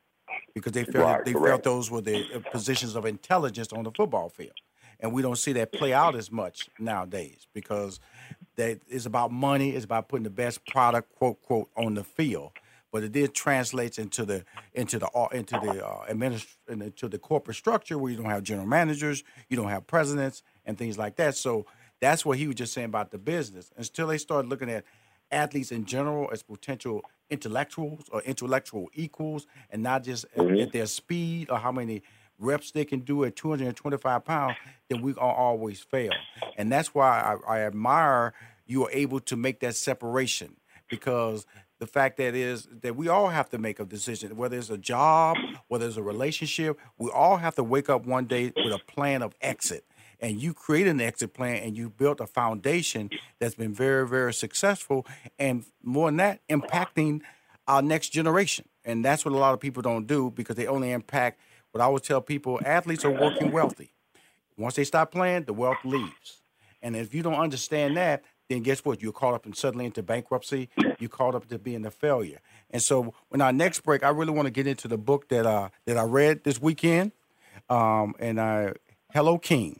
because 0.54 0.72
they 0.74 0.84
felt 0.84 1.06
right, 1.06 1.26
they 1.26 1.34
correct. 1.34 1.48
felt 1.48 1.64
those 1.64 1.92
were 1.92 2.02
the 2.02 2.26
uh, 2.36 2.40
positions 2.52 2.96
of 2.96 3.06
intelligence 3.06 3.72
on 3.74 3.84
the 3.84 3.92
football 3.92 4.30
field, 4.30 4.60
and 5.00 5.14
we 5.14 5.22
don't 5.22 5.38
see 5.38 5.54
that 5.54 5.72
play 5.72 5.94
out 5.94 6.16
as 6.16 6.32
much 6.32 6.70
nowadays 6.80 7.48
because 7.54 8.00
that 8.56 8.80
is 8.88 9.06
about 9.06 9.32
money. 9.32 9.72
It's 9.72 9.86
about 9.86 10.10
putting 10.10 10.24
the 10.24 10.30
best 10.30 10.66
product, 10.66 11.14
quote 11.16 11.42
quote, 11.42 11.70
on 11.76 11.94
the 11.96 12.04
field. 12.04 12.52
But 12.92 13.04
it 13.04 13.14
did 13.14 13.34
translates 13.34 13.98
into 13.98 14.26
the 14.26 14.44
into 14.74 15.00
the 15.00 15.08
uh, 15.08 15.28
into 15.32 15.58
the 15.64 15.86
uh, 15.86 16.06
administ- 16.12 16.58
into 16.68 17.08
the 17.08 17.18
corporate 17.18 17.56
structure 17.56 17.98
where 17.98 18.12
you 18.12 18.18
don't 18.18 18.30
have 18.30 18.44
general 18.44 18.68
managers, 18.68 19.24
you 19.48 19.56
don't 19.56 19.70
have 19.70 19.88
presidents, 19.88 20.44
and 20.66 20.78
things 20.78 20.98
like 20.98 21.16
that. 21.16 21.36
So 21.38 21.66
that's 22.02 22.26
what 22.26 22.38
he 22.38 22.48
was 22.48 22.58
just 22.58 22.74
saying 22.74 22.86
about 22.86 23.12
the 23.12 23.18
business. 23.18 23.72
Until 23.78 24.08
they 24.08 24.18
started 24.18 24.50
looking 24.50 24.70
at 24.70 24.84
athletes 25.32 25.72
in 25.72 25.86
general 25.86 26.30
as 26.34 26.44
potential 26.44 27.02
intellectuals 27.32 28.04
or 28.12 28.22
intellectual 28.22 28.90
equals, 28.94 29.48
and 29.72 29.82
not 29.82 30.04
just 30.04 30.26
mm-hmm. 30.36 30.54
at, 30.54 30.60
at 30.60 30.72
their 30.72 30.86
speed 30.86 31.50
or 31.50 31.58
how 31.58 31.72
many 31.72 32.04
reps 32.38 32.72
they 32.72 32.86
can 32.86 33.00
do 33.00 33.24
at 33.24 33.36
225 33.36 34.26
pounds, 34.26 34.58
then 34.90 35.02
we 35.02 35.14
are 35.14 35.34
always 35.34 35.80
fail. 35.80 36.12
And 36.58 36.72
that's 36.72 36.94
why 36.94 37.38
I, 37.48 37.56
I 37.56 37.60
admire 37.62 38.34
you 38.66 38.86
are 38.86 38.92
able 38.92 39.20
to 39.22 39.36
make 39.36 39.60
that 39.62 39.76
separation 39.76 40.56
because 40.90 41.46
the 41.80 41.88
fact 41.88 42.18
that 42.18 42.36
is 42.36 42.68
that 42.84 42.96
we 42.96 43.08
all 43.08 43.30
have 43.30 43.50
to 43.50 43.58
make 43.58 43.80
a 43.80 43.86
decision, 43.86 44.36
whether 44.36 44.58
it's 44.58 44.70
a 44.70 44.78
job, 44.78 45.38
whether 45.68 45.88
it's 45.88 45.98
a 45.98 46.04
relationship, 46.04 46.80
we 46.98 47.10
all 47.10 47.38
have 47.38 47.56
to 47.56 47.64
wake 47.64 47.90
up 47.90 48.06
one 48.06 48.26
day 48.26 48.54
with 48.56 48.74
a 48.74 48.80
plan 48.88 49.22
of 49.22 49.34
exit. 49.42 49.84
And 50.22 50.42
you 50.42 50.54
created 50.54 50.92
an 50.92 51.02
exit 51.02 51.34
plan 51.34 51.58
and 51.64 51.76
you 51.76 51.90
built 51.90 52.20
a 52.20 52.28
foundation 52.28 53.10
that's 53.40 53.56
been 53.56 53.74
very, 53.74 54.08
very 54.08 54.34
successful. 54.34 55.06
And 55.40 55.66
more 55.84 56.10
than 56.10 56.18
that, 56.18 56.42
impacting 56.48 57.22
our 57.68 57.82
next 57.82 58.10
generation. 58.10 58.66
And 58.86 59.04
that's 59.04 59.26
what 59.26 59.34
a 59.34 59.38
lot 59.38 59.54
of 59.54 59.60
people 59.60 59.82
don't 59.82 60.06
do 60.08 60.32
because 60.32 60.56
they 60.56 60.68
only 60.68 60.92
impact 60.92 61.40
what 61.72 61.82
I 61.82 61.88
would 61.88 62.04
tell 62.04 62.22
people 62.22 62.60
athletes 62.64 63.04
are 63.04 63.12
working 63.12 63.52
wealthy. 63.52 63.94
Once 64.58 64.76
they 64.76 64.84
stop 64.84 65.12
playing, 65.12 65.46
the 65.46 65.54
wealth 65.54 65.84
leaves. 65.84 66.42
And 66.82 66.96
if 66.96 67.14
you 67.14 67.24
don't 67.24 67.36
understand 67.36 67.98
that, 67.98 68.24
then 68.50 68.64
guess 68.64 68.84
what? 68.84 69.02
You're 69.02 69.14
caught 69.14 69.34
up 69.34 69.46
in 69.46 69.54
suddenly 69.54 69.86
into 69.86 70.04
bankruptcy. 70.04 70.70
You're 71.00 71.10
caught 71.10 71.36
up 71.36 71.48
to 71.48 71.58
being 71.58 71.86
a 71.86 71.92
failure. 71.92 72.40
And 72.70 72.82
so, 72.82 73.14
when 73.30 73.42
our 73.42 73.54
next 73.54 73.82
break, 73.82 74.04
I 74.04 74.10
really 74.10 74.32
want 74.32 74.48
to 74.48 74.52
get 74.52 74.68
into 74.68 74.88
the 74.88 74.98
book 74.98 75.30
that 75.30 75.46
uh, 75.46 75.70
that 75.86 75.98
I 75.98 76.04
read 76.04 76.44
this 76.44 76.62
weekend, 76.62 77.14
um, 77.70 78.14
and 78.20 78.40
uh, 78.40 78.74
Hello 79.14 79.38
King, 79.38 79.80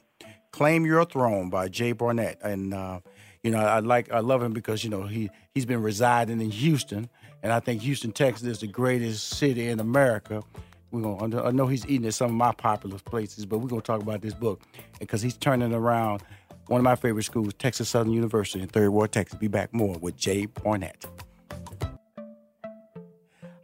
Claim 0.52 0.86
Your 0.86 1.04
Throne 1.04 1.50
by 1.50 1.68
Jay 1.68 1.92
Barnett. 1.92 2.38
And 2.42 2.72
uh, 2.72 3.00
you 3.42 3.50
know, 3.50 3.58
I 3.58 3.80
like 3.80 4.12
I 4.12 4.20
love 4.20 4.42
him 4.42 4.52
because 4.52 4.84
you 4.84 4.90
know 4.90 5.02
he 5.02 5.30
he's 5.54 5.66
been 5.66 5.82
residing 5.82 6.40
in 6.40 6.50
Houston, 6.50 7.08
and 7.42 7.52
I 7.52 7.60
think 7.60 7.82
Houston, 7.82 8.12
Texas, 8.12 8.46
is 8.46 8.58
the 8.60 8.66
greatest 8.66 9.30
city 9.30 9.68
in 9.68 9.80
America. 9.80 10.42
We're 10.90 11.02
gonna. 11.02 11.42
I 11.42 11.50
know 11.50 11.66
he's 11.66 11.86
eating 11.86 12.06
at 12.06 12.14
some 12.14 12.30
of 12.30 12.36
my 12.36 12.52
popular 12.52 12.98
places, 12.98 13.46
but 13.46 13.58
we're 13.58 13.68
gonna 13.68 13.82
talk 13.82 14.02
about 14.02 14.20
this 14.20 14.34
book 14.34 14.62
because 15.00 15.22
he's 15.22 15.36
turning 15.36 15.72
around 15.72 16.22
one 16.66 16.78
of 16.78 16.84
my 16.84 16.96
favorite 16.96 17.24
schools, 17.24 17.54
Texas 17.54 17.88
Southern 17.88 18.12
University 18.12 18.62
in 18.62 18.68
Third 18.68 18.90
Ward, 18.90 19.10
Texas. 19.10 19.38
Be 19.38 19.48
back 19.48 19.72
more 19.72 19.96
with 19.98 20.16
Jay 20.16 20.46
Barnett. 20.46 21.06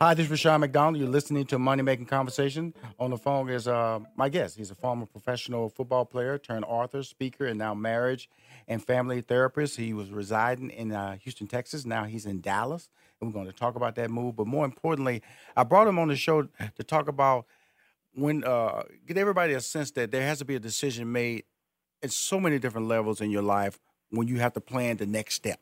Hi, 0.01 0.15
this 0.15 0.27
is 0.27 0.31
Rushion 0.31 0.61
McDonald. 0.61 0.97
You're 0.99 1.09
listening 1.09 1.45
to 1.47 1.59
Money 1.59 1.83
Making 1.83 2.07
Conversation. 2.07 2.73
On 3.01 3.11
the 3.11 3.19
phone 3.19 3.49
is 3.49 3.67
uh, 3.67 3.99
my 4.15 4.29
guest. 4.29 4.57
He's 4.57 4.71
a 4.71 4.77
former 4.77 5.07
professional 5.07 5.69
football 5.69 6.05
player, 6.05 6.39
turned 6.39 6.65
author, 6.67 7.03
speaker, 7.03 7.47
and 7.47 7.59
now 7.59 7.75
marriage 7.75 8.31
and 8.69 8.81
family 8.81 9.23
therapist. 9.23 9.77
He 9.77 9.93
was 9.93 10.13
residing 10.13 10.71
in 10.71 10.93
uh, 10.93 11.17
Houston, 11.17 11.49
Texas. 11.49 11.85
Now 11.85 12.05
he's 12.05 12.27
in 12.27 12.41
Dallas 12.41 12.89
and 13.21 13.29
we're 13.29 13.35
going 13.35 13.51
to 13.51 13.59
talk 13.59 13.75
about 13.75 13.97
that 13.97 14.09
move. 14.09 14.37
But 14.37 14.47
more 14.47 14.65
importantly, 14.65 15.21
I 15.57 15.65
brought 15.65 15.89
him 15.89 15.99
on 15.99 16.07
the 16.07 16.17
show 16.17 16.43
to 16.43 16.85
talk 16.85 17.09
about 17.09 17.47
when 18.15 18.45
uh, 18.45 18.85
get 19.05 19.19
everybody 19.19 19.55
a 19.55 19.61
sense 19.61 19.91
that 19.93 20.13
there 20.13 20.23
has 20.23 20.39
to 20.39 20.45
be 20.45 20.55
a 20.55 20.61
decision 20.61 21.11
made 21.11 21.43
at 22.05 22.13
so 22.13 22.39
many 22.39 22.61
different 22.61 22.87
levels 22.87 23.21
in 23.21 23.33
your 23.33 23.43
life 23.43 23.81
when 24.11 24.29
you 24.29 24.39
have 24.39 24.53
to 24.53 24.61
plan 24.61 24.99
the 24.99 25.07
next 25.07 25.35
step. 25.35 25.59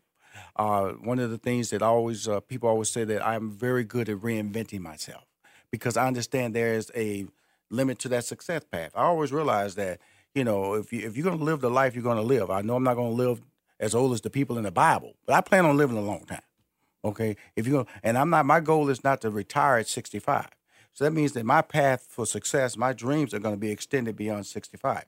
Uh, 0.56 0.90
one 0.92 1.18
of 1.18 1.30
the 1.30 1.38
things 1.38 1.70
that 1.70 1.82
always 1.82 2.28
uh, 2.28 2.40
people 2.40 2.68
always 2.68 2.88
say 2.88 3.04
that 3.04 3.26
I'm 3.26 3.50
very 3.50 3.84
good 3.84 4.08
at 4.08 4.18
reinventing 4.18 4.80
myself 4.80 5.24
because 5.70 5.96
I 5.96 6.06
understand 6.06 6.54
there 6.54 6.74
is 6.74 6.90
a 6.94 7.26
limit 7.70 7.98
to 8.00 8.08
that 8.10 8.24
success 8.24 8.62
path. 8.70 8.92
I 8.94 9.02
always 9.02 9.32
realize 9.32 9.74
that 9.74 10.00
you 10.34 10.44
know 10.44 10.74
if 10.74 10.92
you 10.92 11.06
if 11.06 11.16
you're 11.16 11.24
going 11.24 11.38
to 11.38 11.44
live 11.44 11.60
the 11.60 11.70
life 11.70 11.94
you're 11.94 12.04
going 12.04 12.16
to 12.16 12.22
live, 12.22 12.50
I 12.50 12.62
know 12.62 12.76
I'm 12.76 12.84
not 12.84 12.94
going 12.94 13.16
to 13.16 13.22
live 13.22 13.42
as 13.78 13.94
old 13.94 14.12
as 14.12 14.22
the 14.22 14.30
people 14.30 14.56
in 14.56 14.64
the 14.64 14.70
Bible, 14.70 15.14
but 15.26 15.34
I 15.34 15.40
plan 15.40 15.64
on 15.66 15.76
living 15.76 15.96
a 15.96 16.02
long 16.02 16.24
time. 16.24 16.40
Okay, 17.04 17.36
if 17.54 17.66
you 17.66 17.86
and 18.02 18.18
I'm 18.18 18.30
not. 18.30 18.46
My 18.46 18.60
goal 18.60 18.88
is 18.88 19.04
not 19.04 19.20
to 19.20 19.30
retire 19.30 19.78
at 19.78 19.86
65. 19.86 20.48
So 20.92 21.04
that 21.04 21.12
means 21.12 21.32
that 21.32 21.44
my 21.44 21.60
path 21.60 22.06
for 22.08 22.24
success, 22.24 22.76
my 22.76 22.94
dreams 22.94 23.34
are 23.34 23.38
going 23.38 23.54
to 23.54 23.60
be 23.60 23.70
extended 23.70 24.16
beyond 24.16 24.46
65. 24.46 25.04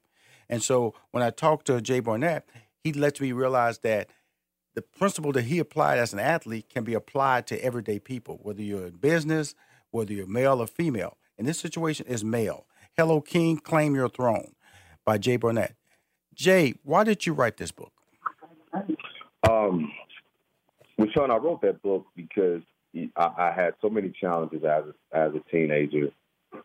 And 0.49 0.63
so 0.63 0.95
when 1.13 1.23
I 1.23 1.31
talk 1.31 1.65
to 1.65 1.81
Jay 1.81 2.01
Barnett, 2.01 2.47
he 2.85 2.93
lets 2.93 3.23
me 3.23 3.33
realize 3.33 3.79
that 3.79 4.09
the 4.79 4.83
principle 4.97 5.33
that 5.33 5.47
he 5.47 5.59
applied 5.59 5.99
as 5.99 6.13
an 6.13 6.21
athlete 6.21 6.69
can 6.69 6.85
be 6.85 6.95
applied 6.95 7.49
to 7.49 7.61
everyday 7.65 7.99
people, 7.99 8.39
whether 8.45 8.63
you're 8.63 8.87
in 8.87 8.95
business, 8.95 9.57
whether 9.91 10.13
you're 10.13 10.25
male 10.25 10.63
or 10.63 10.69
female. 10.69 11.17
And 11.37 11.49
this 11.49 11.59
situation 11.59 12.07
is 12.07 12.23
male. 12.23 12.65
Hello, 12.97 13.21
King, 13.21 13.57
Claim 13.57 13.97
Your 13.97 14.09
Throne 14.09 14.53
by 15.05 15.19
Jay 15.19 15.37
Barnett. 15.37 15.75
Jay, 16.33 16.75
why 16.85 17.03
did 17.03 17.27
you 17.27 17.33
write 17.33 17.57
this 17.57 17.73
book? 17.73 17.91
Um, 19.51 19.91
well, 20.97 21.09
Sean, 21.13 21.33
I 21.33 21.39
wrote 21.39 21.61
that 21.63 21.83
book 21.83 22.07
because 22.15 22.63
I, 23.17 23.31
I 23.37 23.53
had 23.53 23.75
so 23.83 23.91
many 23.91 24.13
challenges 24.21 24.63
as 24.63 24.85
a, 24.85 25.17
as 25.17 25.33
a 25.35 25.41
teenager, 25.51 26.11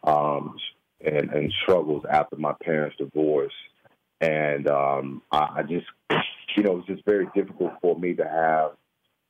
um, 0.04 0.56
and, 1.04 1.32
and 1.32 1.52
struggles 1.64 2.04
after 2.08 2.36
my 2.36 2.54
parents' 2.64 2.96
divorce, 3.00 3.54
and 4.22 4.70
um, 4.70 5.24
I, 5.32 5.48
I 5.58 5.64
just, 5.64 5.88
you 6.56 6.64
know, 6.64 6.74
it 6.74 6.76
was 6.76 6.86
just 6.86 7.06
very 7.06 7.28
difficult 7.36 7.74
for 7.82 7.98
me 7.98 8.14
to 8.14 8.24
have 8.24 8.72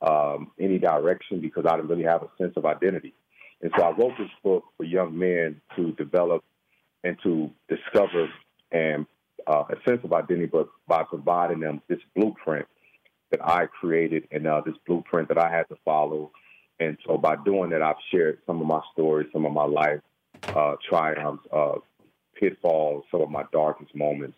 um, 0.02 0.52
any 0.60 0.78
direction 0.78 1.40
because 1.40 1.64
I 1.66 1.76
didn't 1.76 1.88
really 1.88 2.04
have 2.04 2.22
a 2.22 2.28
sense 2.38 2.52
of 2.56 2.66
identity. 2.66 3.14
And 3.62 3.72
so 3.76 3.84
I 3.84 3.90
wrote 3.90 4.12
this 4.18 4.30
book 4.42 4.64
for 4.76 4.84
young 4.84 5.18
men 5.18 5.60
to 5.76 5.92
develop 5.92 6.44
and 7.02 7.16
to 7.22 7.50
discover 7.68 8.28
and 8.72 9.06
uh, 9.46 9.64
a 9.70 9.88
sense 9.88 10.00
of 10.04 10.12
identity, 10.12 10.46
but 10.46 10.68
by 10.86 11.02
providing 11.04 11.60
them 11.60 11.80
this 11.88 12.00
blueprint 12.14 12.66
that 13.30 13.44
I 13.44 13.66
created 13.66 14.28
and 14.30 14.46
uh, 14.46 14.62
this 14.64 14.74
blueprint 14.86 15.28
that 15.28 15.38
I 15.38 15.50
had 15.50 15.68
to 15.68 15.76
follow. 15.84 16.30
And 16.80 16.98
so 17.06 17.16
by 17.16 17.36
doing 17.44 17.70
that, 17.70 17.82
I've 17.82 17.96
shared 18.10 18.38
some 18.46 18.60
of 18.60 18.66
my 18.66 18.80
stories, 18.92 19.28
some 19.32 19.46
of 19.46 19.52
my 19.52 19.64
life 19.64 20.00
uh, 20.48 20.74
triumphs, 20.88 21.44
uh, 21.52 21.74
pitfalls, 22.34 23.04
some 23.10 23.22
of 23.22 23.30
my 23.30 23.44
darkest 23.52 23.94
moments. 23.94 24.36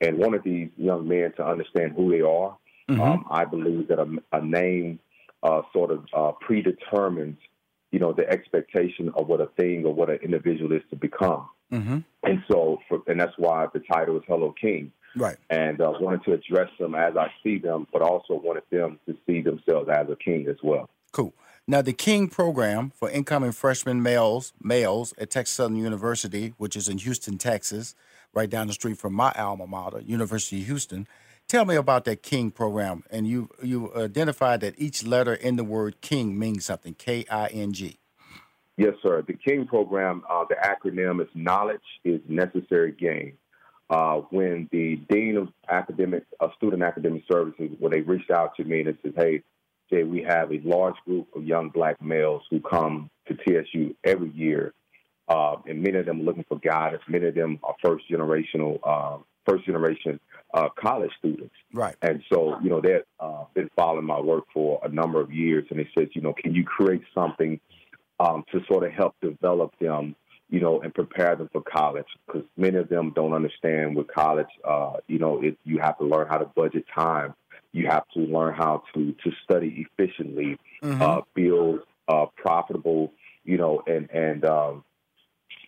And 0.00 0.18
one 0.18 0.34
of 0.34 0.42
these 0.42 0.70
young 0.76 1.06
men 1.06 1.32
to 1.36 1.46
understand 1.46 1.92
who 1.96 2.10
they 2.10 2.20
are, 2.20 2.56
mm-hmm. 2.88 3.00
um, 3.00 3.26
I 3.30 3.44
believe 3.44 3.88
that 3.88 3.98
a, 3.98 4.08
a 4.32 4.42
name 4.44 4.98
uh, 5.42 5.62
sort 5.72 5.90
of 5.90 6.04
uh, 6.14 6.32
predetermines, 6.40 7.38
you 7.92 7.98
know, 7.98 8.12
the 8.12 8.28
expectation 8.28 9.10
of 9.14 9.26
what 9.26 9.40
a 9.40 9.46
thing 9.58 9.84
or 9.84 9.92
what 9.92 10.10
an 10.10 10.18
individual 10.22 10.72
is 10.72 10.82
to 10.90 10.96
become. 10.96 11.48
Mm-hmm. 11.72 11.98
And 12.22 12.42
so, 12.50 12.78
for, 12.88 13.02
and 13.06 13.20
that's 13.20 13.36
why 13.36 13.66
the 13.72 13.80
title 13.80 14.16
is 14.16 14.22
Hello 14.26 14.54
King. 14.60 14.92
Right. 15.16 15.36
And 15.50 15.80
uh, 15.80 15.92
wanted 16.00 16.24
to 16.24 16.32
address 16.32 16.70
them 16.78 16.94
as 16.94 17.16
I 17.16 17.32
see 17.42 17.58
them, 17.58 17.86
but 17.92 18.00
also 18.00 18.34
wanted 18.34 18.62
them 18.70 19.00
to 19.06 19.16
see 19.26 19.40
themselves 19.40 19.88
as 19.92 20.06
a 20.08 20.16
king 20.16 20.46
as 20.48 20.56
well. 20.62 20.88
Cool. 21.12 21.34
Now, 21.66 21.82
the 21.82 21.92
King 21.92 22.28
program 22.28 22.90
for 22.94 23.10
incoming 23.10 23.52
freshman 23.52 24.02
males 24.02 24.52
males 24.62 25.14
at 25.18 25.30
Texas 25.30 25.56
Southern 25.56 25.76
University, 25.76 26.54
which 26.58 26.76
is 26.76 26.88
in 26.88 26.98
Houston, 26.98 27.38
Texas, 27.38 27.94
right 28.34 28.48
down 28.48 28.66
the 28.66 28.72
street 28.72 28.98
from 28.98 29.14
my 29.14 29.32
alma 29.32 29.66
mater, 29.66 30.00
University 30.00 30.60
of 30.60 30.66
Houston. 30.66 31.06
Tell 31.48 31.64
me 31.64 31.74
about 31.74 32.04
that 32.04 32.22
King 32.22 32.50
program. 32.50 33.02
And 33.10 33.26
you 33.26 33.50
you 33.62 33.92
identified 33.94 34.60
that 34.60 34.74
each 34.78 35.04
letter 35.04 35.34
in 35.34 35.56
the 35.56 35.64
word 35.64 36.00
King 36.00 36.38
means 36.38 36.64
something. 36.64 36.94
K 36.94 37.24
I 37.30 37.48
N 37.48 37.72
G. 37.72 37.98
Yes, 38.76 38.94
sir. 39.02 39.22
The 39.26 39.34
King 39.34 39.66
program, 39.66 40.22
uh, 40.30 40.44
the 40.48 40.54
acronym 40.54 41.20
is 41.20 41.28
Knowledge 41.34 41.80
is 42.04 42.20
Necessary 42.28 42.92
Gain 42.92 43.36
uh, 43.90 44.20
when 44.30 44.68
the 44.70 44.96
dean 45.10 45.36
of 45.36 45.48
academic 45.68 46.24
uh, 46.38 46.48
student 46.56 46.82
academic 46.82 47.24
services, 47.30 47.70
when 47.80 47.90
they 47.90 48.00
reached 48.00 48.30
out 48.30 48.54
to 48.56 48.64
me 48.64 48.80
and 48.80 48.96
said, 49.02 49.12
"Hey, 49.16 49.42
Jay, 49.90 50.04
we 50.04 50.22
have 50.22 50.52
a 50.52 50.60
large 50.64 50.94
group 51.04 51.26
of 51.34 51.44
young 51.44 51.70
black 51.70 52.00
males 52.00 52.42
who 52.50 52.60
come 52.60 53.10
to 53.26 53.34
TSU 53.34 53.94
every 54.04 54.30
year, 54.30 54.72
uh, 55.30 55.56
and 55.66 55.80
many 55.80 55.96
of 55.96 56.06
them 56.06 56.20
are 56.20 56.24
looking 56.24 56.44
for 56.48 56.58
guidance. 56.58 57.02
Many 57.08 57.28
of 57.28 57.34
them 57.36 57.60
are 57.62 57.74
first 57.82 58.04
generational, 58.10 58.80
uh, 58.82 59.18
first 59.48 59.64
generation 59.64 60.18
uh, 60.52 60.68
college 60.76 61.12
students, 61.18 61.54
right? 61.72 61.94
And 62.02 62.22
so, 62.32 62.58
you 62.60 62.68
know, 62.68 62.80
they've 62.80 63.02
uh, 63.20 63.44
been 63.54 63.70
following 63.76 64.04
my 64.04 64.20
work 64.20 64.44
for 64.52 64.80
a 64.82 64.88
number 64.88 65.20
of 65.20 65.32
years, 65.32 65.64
and 65.70 65.78
they 65.78 65.88
said, 65.96 66.08
you 66.14 66.20
know, 66.20 66.34
can 66.34 66.52
you 66.52 66.64
create 66.64 67.02
something 67.14 67.60
um, 68.18 68.44
to 68.50 68.60
sort 68.70 68.84
of 68.84 68.92
help 68.92 69.14
develop 69.22 69.72
them?" 69.80 70.16
you 70.52 70.58
know, 70.58 70.80
and 70.80 70.92
prepare 70.92 71.36
them 71.36 71.48
for 71.52 71.62
college 71.62 72.08
because 72.26 72.42
many 72.56 72.76
of 72.76 72.88
them 72.88 73.12
don't 73.14 73.32
understand 73.32 73.94
with 73.94 74.08
college, 74.08 74.48
uh, 74.68 74.94
you 75.06 75.16
know, 75.16 75.40
it, 75.40 75.56
you 75.62 75.78
have 75.78 75.96
to 75.96 76.04
learn 76.04 76.26
how 76.26 76.38
to 76.38 76.44
budget 76.56 76.84
time. 76.92 77.32
You 77.70 77.86
have 77.86 78.02
to 78.14 78.18
learn 78.18 78.54
how 78.54 78.82
to, 78.92 79.12
to 79.12 79.30
study 79.44 79.86
efficiently, 79.86 80.58
mm-hmm. 80.82 81.00
uh, 81.00 81.20
build 81.34 81.82
uh, 82.08 82.26
profitable, 82.34 83.12
you 83.44 83.58
know, 83.58 83.84
and, 83.86 84.10
and, 84.10 84.44
um, 84.44 84.82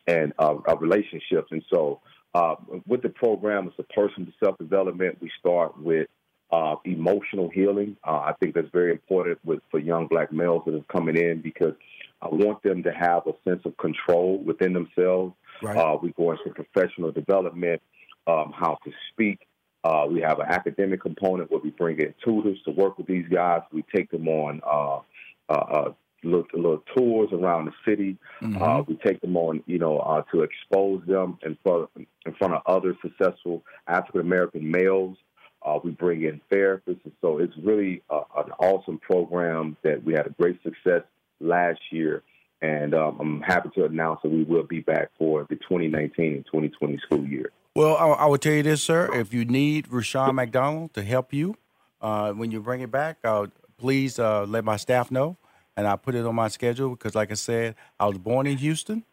and 0.07 0.33
uh, 0.39 0.55
relationships. 0.79 1.49
And 1.51 1.63
so 1.73 2.01
uh, 2.35 2.57
with 2.87 3.03
the 3.03 3.09
program, 3.09 3.69
it's 3.69 3.79
a 3.79 3.93
personal 3.93 4.33
self 4.43 4.59
development. 4.59 5.19
We 5.21 5.31
start 5.39 5.79
with 5.79 6.09
uh, 6.51 6.77
emotional 6.85 7.49
healing. 7.49 7.97
Uh, 8.07 8.19
I 8.19 8.35
think 8.41 8.55
that's 8.55 8.71
very 8.73 8.93
important 8.93 9.39
with 9.45 9.61
for 9.71 9.81
young 9.81 10.07
black 10.07 10.33
males 10.33 10.63
that 10.67 10.75
are 10.75 10.85
coming 10.93 11.17
in 11.17 11.41
because 11.41 11.75
I 12.21 12.29
want 12.29 12.63
them 12.63 12.83
to 12.85 12.93
have 12.93 13.27
a 13.27 13.33
sense 13.49 13.63
of 13.65 13.77
control 13.79 14.39
within 14.45 14.73
themselves. 14.73 15.35
Right. 15.63 15.77
Uh, 15.77 15.99
we 16.01 16.13
go 16.13 16.33
into 16.33 16.51
professional 16.51 17.11
development, 17.11 17.83
um, 18.27 18.53
how 18.55 18.79
to 18.85 18.93
speak. 19.13 19.41
Uh, 19.85 20.07
we 20.09 20.21
have 20.21 20.39
an 20.39 20.47
academic 20.49 21.01
component 21.01 21.51
where 21.51 21.61
we 21.61 21.71
bring 21.71 21.99
in 21.99 22.15
tutors 22.25 22.59
to 22.65 22.71
work 22.71 22.99
with 22.99 23.07
these 23.07 23.27
guys. 23.29 23.63
We 23.73 23.85
take 23.95 24.11
them 24.11 24.29
on 24.29 24.61
uh, 24.65 25.01
uh, 25.49 25.53
uh 25.53 25.93
little, 26.23 26.47
little, 26.55 26.83
tours 26.95 27.31
around 27.33 27.67
the 27.67 27.73
city. 27.85 28.17
Mm-hmm. 28.41 28.63
Uh, 28.63 28.83
we 28.83 28.95
take 28.97 29.21
them 29.21 29.37
on, 29.37 29.63
you 29.67 29.79
know, 29.79 29.99
uh, 29.99 30.23
to 30.33 30.43
expose 30.43 31.03
them 31.07 31.39
in 31.43 31.57
front, 31.63 31.91
in 31.97 32.35
front 32.35 32.55
of 32.55 32.63
other 32.67 32.97
successful 33.03 33.63
African 33.87 34.21
American 34.21 34.71
males. 34.71 35.17
Uh, 35.65 35.79
we 35.83 35.93
bring 35.93 36.23
in 36.23 36.41
therapists, 36.51 37.05
and 37.05 37.13
so 37.21 37.39
it's 37.39 37.53
really 37.63 38.03
uh, 38.11 38.23
an 38.37 38.51
awesome 38.59 38.99
program 38.99 39.77
that 39.83 40.03
we 40.05 40.13
had 40.13 40.27
a 40.27 40.31
great 40.31 40.61
success 40.63 41.03
last 41.41 41.81
year. 41.91 42.23
And 42.63 42.95
um, 42.95 43.19
I'm 43.21 43.41
happy 43.41 43.71
to 43.77 43.85
announce 43.85 44.21
that 44.23 44.31
we 44.31 44.45
will 44.45 44.63
be 44.63 44.81
back 44.81 45.11
for 45.19 45.47
the 45.49 45.57
2019 45.57 46.35
and 46.35 46.45
2020 46.47 46.99
school 46.99 47.27
year. 47.27 47.51
Well, 47.75 47.97
I, 47.97 48.07
I 48.09 48.27
will 48.27 48.39
tell 48.39 48.53
you 48.53 48.63
this, 48.63 48.83
sir. 48.83 49.13
If 49.15 49.33
you 49.33 49.45
need 49.45 49.91
Rushion 49.91 50.35
McDonald 50.35 50.95
to 50.95 51.03
help 51.03 51.33
you 51.33 51.57
uh, 52.01 52.33
when 52.33 52.51
you 52.51 52.61
bring 52.61 52.83
it 52.83 52.91
back, 52.91 53.19
uh, 53.25 53.47
please 53.79 54.19
uh, 54.19 54.45
let 54.45 54.65
my 54.65 54.77
staff 54.77 55.11
know, 55.11 55.37
and 55.77 55.87
I'll 55.87 55.99
put 55.99 56.15
it 56.15 56.25
on 56.25 56.35
my 56.35 56.49
schedule 56.49 56.91
because, 56.91 57.15
like 57.15 57.31
I 57.31 57.35
said, 57.35 57.75
I 57.99 58.07
was 58.07 58.19
born 58.19 58.47
in 58.47 58.59
Houston 58.59 59.05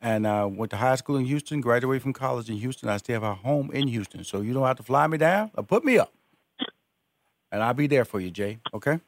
and 0.00 0.26
I 0.26 0.44
went 0.44 0.70
to 0.70 0.76
high 0.76 0.94
school 0.94 1.16
in 1.16 1.24
Houston, 1.24 1.60
graduated 1.60 2.02
from 2.02 2.12
college 2.12 2.48
in 2.48 2.56
Houston. 2.56 2.88
I 2.88 2.98
still 2.98 3.14
have 3.14 3.22
a 3.22 3.34
home 3.34 3.70
in 3.72 3.88
Houston, 3.88 4.24
so 4.24 4.40
you 4.40 4.52
don't 4.52 4.66
have 4.66 4.76
to 4.76 4.82
fly 4.82 5.06
me 5.06 5.18
down 5.18 5.50
or 5.56 5.64
put 5.64 5.84
me 5.84 5.98
up, 5.98 6.12
and 7.50 7.62
I'll 7.62 7.74
be 7.74 7.86
there 7.86 8.04
for 8.04 8.20
you, 8.20 8.30
Jay. 8.30 8.58
Okay. 8.72 9.00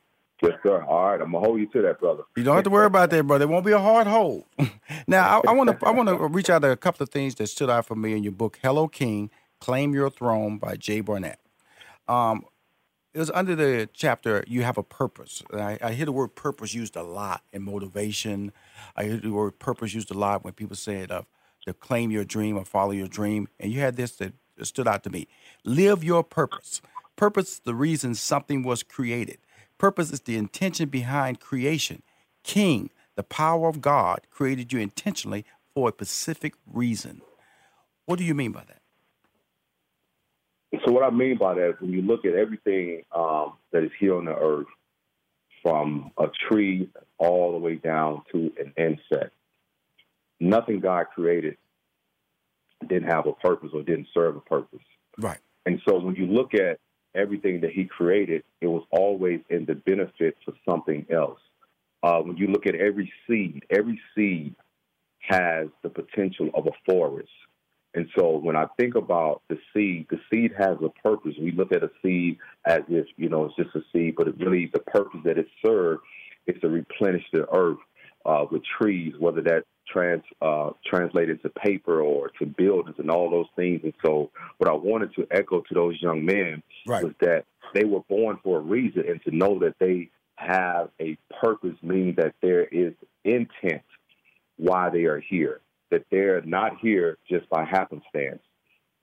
Yes, 0.43 0.53
sir. 0.63 0.83
All 0.85 1.11
right, 1.11 1.21
I'm 1.21 1.33
gonna 1.33 1.45
hold 1.45 1.61
you 1.61 1.67
to 1.67 1.83
that, 1.83 2.01
brother. 2.01 2.23
You 2.35 2.43
don't 2.43 2.55
have 2.55 2.65
to 2.65 2.71
worry 2.71 2.87
about 2.87 3.11
that, 3.11 3.27
brother. 3.27 3.45
It 3.45 3.49
won't 3.49 3.67
be 3.67 3.73
a 3.73 3.79
hard 3.79 4.07
hold. 4.07 4.45
now, 5.07 5.43
I 5.47 5.53
want 5.53 5.69
to 5.69 5.87
I 5.87 5.91
want 5.91 6.09
to 6.09 6.17
reach 6.29 6.49
out 6.49 6.63
to 6.63 6.71
a 6.71 6.77
couple 6.77 7.03
of 7.03 7.11
things 7.11 7.35
that 7.37 7.49
stood 7.49 7.69
out 7.69 7.85
for 7.87 7.95
me 7.95 8.15
in 8.15 8.23
your 8.23 8.33
book, 8.33 8.59
"Hello 8.63 8.89
King: 8.89 9.31
Claim 9.61 9.93
Your 9.93 10.09
Throne" 10.09 10.57
by 10.57 10.77
Jay 10.77 11.03
Barnett. 11.03 11.41
Um, 12.09 12.45
it 13.13 13.19
was 13.19 13.31
under 13.31 13.55
the 13.55 13.89
chapter 13.93 14.45
"You 14.47 14.63
Have 14.63 14.79
a 14.79 14.83
Purpose." 14.83 15.43
I, 15.53 15.79
I, 15.83 15.93
hear 15.93 16.07
the 16.07 16.13
word 16.13 16.35
"purpose" 16.35 16.75
used 16.75 16.97
a 16.97 17.03
lot 17.03 17.43
in 17.53 17.63
motivation. 17.63 18.53
I 18.97 19.05
hear 19.05 19.17
the 19.17 19.31
word 19.31 19.59
"purpose" 19.59 19.95
used 19.95 20.11
a 20.11 20.19
lot 20.19 20.45
when 20.45 20.53
people 20.53 20.77
say 20.77 20.97
it 20.97 21.11
of 21.11 21.27
to 21.67 21.75
claim 21.75 22.11
your 22.11 22.25
dream 22.25 22.57
or 22.57 22.65
follow 22.65 22.93
your 22.93 23.09
dream. 23.09 23.49
And 23.59 23.73
you 23.73 23.81
had 23.81 23.97
this 23.97 24.13
that 24.17 24.35
stood 24.63 24.89
out 24.89 25.03
to 25.05 25.11
me: 25.11 25.29
live 25.65 26.05
your 26.05 26.23
purpose. 26.23 26.81
Purpose, 27.17 27.55
is 27.55 27.61
the 27.61 27.75
reason 27.75 28.15
something 28.15 28.63
was 28.63 28.83
created. 28.83 29.39
Purpose 29.77 30.11
is 30.13 30.21
the 30.21 30.37
intention 30.37 30.89
behind 30.89 31.41
creation. 31.41 32.03
King, 32.43 32.91
the 33.17 33.23
power 33.23 33.69
of 33.69 33.81
God, 33.81 34.23
created 34.31 34.73
you 34.73 34.79
intentionally 34.79 35.45
for 35.75 35.89
a 35.89 35.93
specific 35.93 36.55
reason. 36.67 37.23
What 38.07 38.19
do 38.19 38.25
you 38.25 38.35
mean 38.35 38.53
by 38.53 38.65
that? 38.65 38.80
So, 40.85 40.93
what 40.93 41.03
I 41.03 41.11
mean 41.11 41.37
by 41.37 41.55
that 41.55 41.71
is 41.71 41.75
when 41.81 41.91
you 41.91 42.03
look 42.03 42.25
at 42.25 42.35
everything 42.35 43.03
um, 43.13 43.55
that 43.73 43.83
is 43.83 43.91
here 43.99 44.17
on 44.17 44.27
the 44.27 44.37
earth, 44.37 44.67
from 45.63 46.13
a 46.17 46.27
tree 46.49 46.89
all 47.19 47.53
the 47.53 47.59
way 47.59 47.75
down 47.75 48.23
to 48.33 48.53
an 48.59 48.73
insect, 48.79 49.35
nothing 50.39 50.81
God 50.81 51.07
created 51.15 51.57
didn't 52.89 53.11
have 53.11 53.27
a 53.27 53.33
purpose 53.33 53.71
or 53.75 53.83
didn't 53.83 54.07
serve 54.15 54.37
a 54.37 54.41
purpose. 54.41 54.81
Right. 55.19 55.39
And 55.67 55.83
so, 55.87 55.99
when 55.99 56.15
you 56.15 56.27
look 56.27 56.55
at 56.55 56.79
everything 57.15 57.61
that 57.63 57.73
he 57.73 57.85
created, 57.85 58.45
it 58.61 58.69
was 58.69 58.85
always 58.91 59.41
in 59.51 59.65
the 59.65 59.75
benefit 59.75 60.37
for 60.45 60.55
something 60.69 61.05
else. 61.11 61.41
Uh, 62.03 62.21
when 62.21 62.37
you 62.37 62.47
look 62.47 62.67
at 62.67 62.77
every 62.77 63.13
seed, 63.27 63.65
every 63.71 64.01
seed 64.15 64.55
has 65.19 65.67
the 65.83 65.91
potential 65.91 66.49
of 66.55 66.67
a 66.67 66.71
forest. 66.91 67.29
And 67.95 68.09
so 68.17 68.37
when 68.37 68.57
I 68.57 68.67
think 68.79 68.95
about 68.95 69.43
the 69.49 69.59
seed, 69.75 70.07
the 70.11 70.21
seed 70.31 70.53
has 70.57 70.77
a 70.83 70.89
purpose. 71.03 71.35
We 71.41 71.53
look 71.53 71.73
at 71.73 71.83
a 71.83 71.91
seed 72.03 72.39
as 72.65 72.83
if, 72.89 73.07
you 73.17 73.29
know, 73.29 73.47
it's 73.47 73.57
just 73.57 73.75
a 73.75 73.83
seed, 73.93 74.15
but 74.17 74.29
it 74.29 74.39
really, 74.39 74.71
the 74.73 74.81
purpose 74.81 75.21
that 75.25 75.39
it 75.39 75.49
serves 75.65 76.01
is 76.47 76.61
to 76.61 76.69
replenish 76.69 77.25
the 77.33 77.47
earth 77.53 77.79
uh, 78.25 78.45
with 78.51 78.63
trees, 78.81 79.15
whether 79.19 79.43
that 79.43 79.65
trans 79.89 80.23
uh, 80.41 80.71
translated 80.87 81.43
to 81.43 81.49
paper 81.51 82.01
or 82.01 82.31
to 82.39 82.47
buildings 82.47 82.97
and 82.99 83.11
all 83.11 83.29
those 83.29 83.49
things. 83.57 83.81
And 83.83 83.95
so, 84.05 84.31
what 84.59 84.71
I 84.71 84.75
wanted 84.75 85.15
to 85.17 85.27
echo 85.31 85.61
to 85.61 85.75
those 85.75 86.01
young 86.01 86.25
men 86.25 86.63
Right. 86.87 87.05
was 87.05 87.13
that 87.21 87.45
they 87.75 87.85
were 87.85 88.01
born 88.09 88.39
for 88.43 88.59
a 88.59 88.63
reason, 88.63 89.05
and 89.09 89.23
to 89.25 89.37
know 89.37 89.59
that 89.61 89.75
they 89.81 90.11
have 90.37 90.91
a 91.01 91.17
purpose, 91.41 91.77
meaning 91.83 92.15
that 92.17 92.35
there 92.41 92.65
is 92.65 92.95
intent 93.25 93.83
why 94.57 94.91
they 94.91 95.05
are 95.05 95.21
here. 95.21 95.61
That 95.91 96.05
they're 96.11 96.41
not 96.43 96.79
here 96.81 97.19
just 97.29 97.49
by 97.51 97.65
happenstance. 97.65 98.43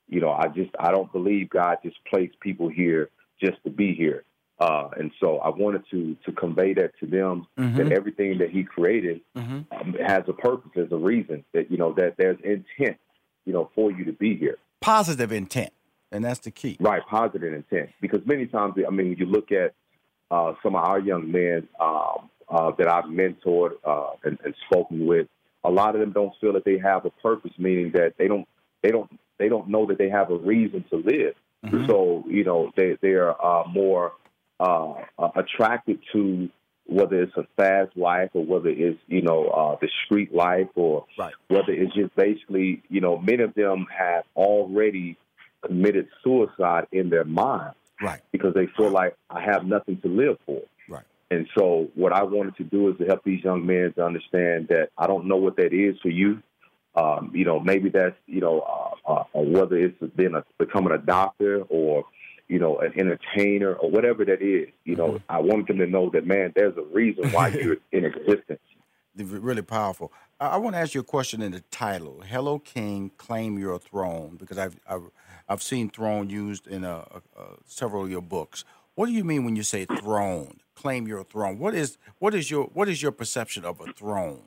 You 0.08 0.22
know, 0.22 0.32
I 0.32 0.48
just 0.48 0.72
I 0.80 0.92
don't 0.92 1.12
believe 1.12 1.50
God 1.50 1.78
just 1.84 1.98
placed 2.06 2.40
people 2.40 2.70
here 2.70 3.10
just 3.44 3.62
to 3.66 3.70
be 3.70 3.94
here. 3.94 4.24
Uh, 4.60 4.90
and 4.98 5.12
so 5.20 5.38
I 5.40 5.50
wanted 5.50 5.84
to 5.92 6.16
to 6.26 6.32
convey 6.32 6.74
that 6.76 6.92
to 7.02 7.06
them 7.06 7.46
that 7.58 7.92
everything 7.92 8.38
that 8.40 8.50
He 8.50 8.64
created 8.64 9.22
Mhm. 9.36 9.66
um, 9.72 9.94
has 10.06 10.24
a 10.28 10.34
purpose, 10.34 10.72
has 10.76 10.92
a 10.92 10.98
reason. 10.98 11.44
That 11.54 11.70
you 11.70 11.78
know 11.78 11.92
that 11.94 12.16
there's 12.18 12.40
intent, 12.42 12.98
you 13.46 13.54
know, 13.54 13.70
for 13.76 13.92
you 13.92 14.06
to 14.06 14.14
be 14.14 14.36
here. 14.36 14.58
Positive 14.80 15.32
intent, 15.32 15.72
and 16.12 16.24
that's 16.24 16.40
the 16.40 16.52
key. 16.52 16.78
Right, 16.80 17.02
positive 17.08 17.54
intent. 17.54 17.90
Because 18.00 18.26
many 18.26 18.46
times, 18.48 18.76
I 18.78 18.90
mean, 18.90 19.10
when 19.10 19.18
you 19.18 19.26
look 19.26 19.52
at 19.52 19.74
uh, 20.32 20.54
some 20.64 20.76
of 20.76 20.84
our 20.84 21.00
young 21.00 21.32
men 21.32 21.68
um, 21.80 22.30
uh, 22.50 22.72
that 22.78 22.88
I've 22.88 23.06
mentored 23.06 23.74
uh, 23.84 24.12
and, 24.24 24.38
and 24.44 24.54
spoken 24.70 25.06
with, 25.06 25.28
a 25.68 25.72
lot 25.72 25.96
of 25.96 26.02
them 26.02 26.12
don't 26.20 26.34
feel 26.40 26.54
that 26.54 26.66
they 26.66 26.78
have 26.78 27.06
a 27.06 27.10
purpose, 27.28 27.52
meaning 27.58 27.92
that 27.94 28.14
they 28.18 28.28
don't, 28.28 28.48
they 28.84 28.92
don't, 28.96 29.10
they 29.40 29.50
don't 29.50 29.68
know 29.68 29.86
that 29.88 29.98
they 29.98 30.10
have 30.10 30.32
a 30.32 30.38
reason 30.38 30.84
to 30.92 30.98
live. 30.98 31.36
So 31.88 32.24
you 32.28 32.44
know, 32.46 32.72
they 32.78 32.98
they 33.02 33.14
are 33.24 33.36
uh, 33.44 33.68
more 33.68 34.14
uh, 34.60 34.94
uh, 35.20 35.30
attracted 35.36 36.00
to 36.14 36.50
whether 36.86 37.22
it's 37.22 37.36
a 37.36 37.46
fast 37.58 37.92
life 37.98 38.30
or 38.34 38.46
whether 38.46 38.70
it's 38.70 39.00
you 39.08 39.22
know 39.22 39.48
uh, 39.50 39.76
the 39.82 39.90
street 40.06 40.34
life 40.34 40.70
or 40.76 41.06
Right. 41.18 41.34
whether 41.50 41.74
it's 41.74 41.94
just 41.94 42.16
basically 42.16 42.82
you 42.90 43.02
know 43.02 43.18
many 43.18 43.44
of 43.44 43.54
them 43.56 43.86
have 43.96 44.24
already 44.36 45.18
committed 45.66 46.08
suicide 46.24 46.88
in 46.94 47.10
their 47.10 47.26
mind 47.26 47.74
Right. 48.02 48.22
because 48.32 48.54
they 48.54 48.68
feel 48.78 48.92
like 48.92 49.16
I 49.30 49.42
have 49.42 49.66
nothing 49.66 50.00
to 50.02 50.08
live 50.08 50.38
for. 50.46 50.62
And 51.30 51.48
so, 51.58 51.90
what 51.96 52.14
I 52.14 52.24
wanted 52.24 52.56
to 52.58 52.64
do 52.64 52.90
is 52.90 52.98
to 52.98 53.06
help 53.06 53.24
these 53.24 53.44
young 53.44 53.66
men 53.66 53.94
to 53.98 54.06
understand 54.06 54.70
that 54.70 54.90
I 54.98 55.08
don't 55.08 55.26
know 55.26 55.36
what 55.36 55.58
that 55.58 55.74
is 55.74 56.00
for 56.02 56.10
you. 56.10 56.42
Um, 56.96 57.32
you 57.34 57.46
know, 57.46 57.60
maybe 57.60 57.90
that's 57.90 58.16
you 58.26 58.42
know, 58.42 58.96
uh, 59.08 59.12
uh, 59.12 59.24
whether 59.34 59.78
it's 59.78 60.00
been 60.16 60.36
a, 60.36 60.44
becoming 60.58 60.94
a 60.94 60.98
doctor 60.98 61.64
or 61.64 62.06
you 62.48 62.60
know, 62.60 62.78
an 62.80 62.94
entertainer 62.98 63.74
or 63.74 63.90
whatever 63.90 64.24
that 64.26 64.42
is. 64.42 64.70
You 64.86 64.96
know, 64.96 65.20
I 65.30 65.40
want 65.40 65.68
them 65.68 65.78
to 65.80 65.88
know 65.88 66.10
that 66.12 66.26
man, 66.26 66.54
there's 66.56 66.78
a 66.78 66.84
reason 66.94 67.30
why 67.32 67.48
you're 67.62 67.78
in 67.92 68.06
existence. 68.06 68.60
Really 69.16 69.64
powerful. 69.64 70.14
I, 70.40 70.50
I 70.50 70.58
want 70.58 70.76
to 70.76 70.80
ask 70.80 70.94
you 70.94 71.02
a 71.02 71.04
question 71.04 71.42
in 71.42 71.52
the 71.52 71.62
title. 71.72 72.24
Hello, 72.26 72.60
King, 72.60 73.12
claim 73.18 73.58
your 73.58 73.80
throne, 73.80 74.38
because 74.38 74.58
I've 74.58 74.80
I've, 74.88 75.10
I've 75.50 75.64
seen 75.64 75.90
throne 75.90 76.30
used 76.30 76.68
in 76.68 76.84
uh 76.84 77.04
uh 77.38 77.44
several 77.66 78.04
of 78.04 78.12
your 78.12 78.22
books. 78.22 78.64
What 78.96 79.08
do 79.08 79.12
you 79.12 79.24
mean 79.24 79.44
when 79.44 79.56
you 79.56 79.64
say 79.64 79.86
throne? 79.86 80.60
Claim 80.78 81.08
your 81.08 81.24
throne. 81.24 81.58
What 81.58 81.74
is 81.74 81.98
what 82.20 82.36
is 82.36 82.52
your 82.52 82.66
what 82.66 82.88
is 82.88 83.02
your 83.02 83.12
perception 83.12 83.66
of 83.66 83.82
a 83.82 83.92
throne? 83.94 84.44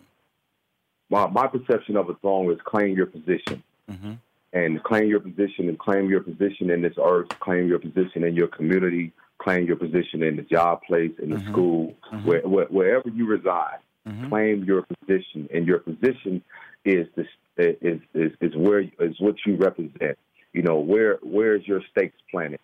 my, 1.10 1.26
my 1.26 1.46
perception 1.46 1.96
of 1.96 2.08
a 2.08 2.14
throne 2.14 2.50
is 2.52 2.58
claim 2.64 2.96
your 2.96 3.06
position. 3.06 3.62
Mhm. 3.90 4.18
And 4.52 4.82
claim 4.82 5.08
your 5.08 5.20
position 5.20 5.68
and 5.68 5.78
claim 5.78 6.08
your 6.08 6.20
position 6.20 6.70
in 6.70 6.82
this 6.82 6.94
earth, 7.00 7.28
claim 7.38 7.68
your 7.68 7.78
position 7.78 8.24
in 8.24 8.34
your 8.34 8.48
community, 8.48 9.12
claim 9.38 9.64
your 9.64 9.76
position 9.76 10.24
in 10.24 10.36
the 10.36 10.42
job 10.42 10.82
place, 10.82 11.12
in 11.22 11.30
the 11.30 11.36
mm-hmm. 11.36 11.52
school, 11.52 11.94
mm-hmm. 12.12 12.26
where, 12.26 12.40
where, 12.40 12.66
wherever 12.66 13.08
you 13.08 13.26
reside. 13.26 13.78
Mm-hmm. 14.08 14.28
Claim 14.28 14.64
your 14.64 14.82
position, 14.82 15.48
and 15.54 15.68
your 15.68 15.78
position 15.78 16.42
is 16.84 17.06
this 17.14 17.26
is, 17.58 18.00
is 18.14 18.32
is 18.40 18.56
where 18.56 18.80
is 18.80 19.20
what 19.20 19.36
you 19.46 19.56
represent. 19.56 20.18
You 20.52 20.62
know 20.62 20.78
where 20.78 21.18
where 21.22 21.54
is 21.54 21.68
your 21.68 21.82
stakes 21.90 22.16
planted, 22.30 22.60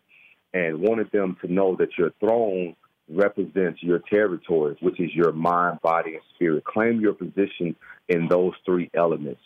and 0.55 0.81
wanted 0.81 1.13
them 1.13 1.37
to 1.43 1.53
know 1.53 1.77
that 1.77 1.91
your 1.99 2.11
throne 2.19 2.75
represents 3.09 3.83
your 3.83 4.01
territories, 4.11 4.77
which 4.81 5.01
is 5.01 5.15
your 5.15 5.33
mind, 5.33 5.81
body, 5.83 6.15
and 6.15 6.23
spirit. 6.35 6.65
Claim 6.65 7.01
your 7.01 7.13
position 7.13 7.77
in 8.09 8.29
those 8.29 8.53
three 8.65 8.91
elements 8.95 9.41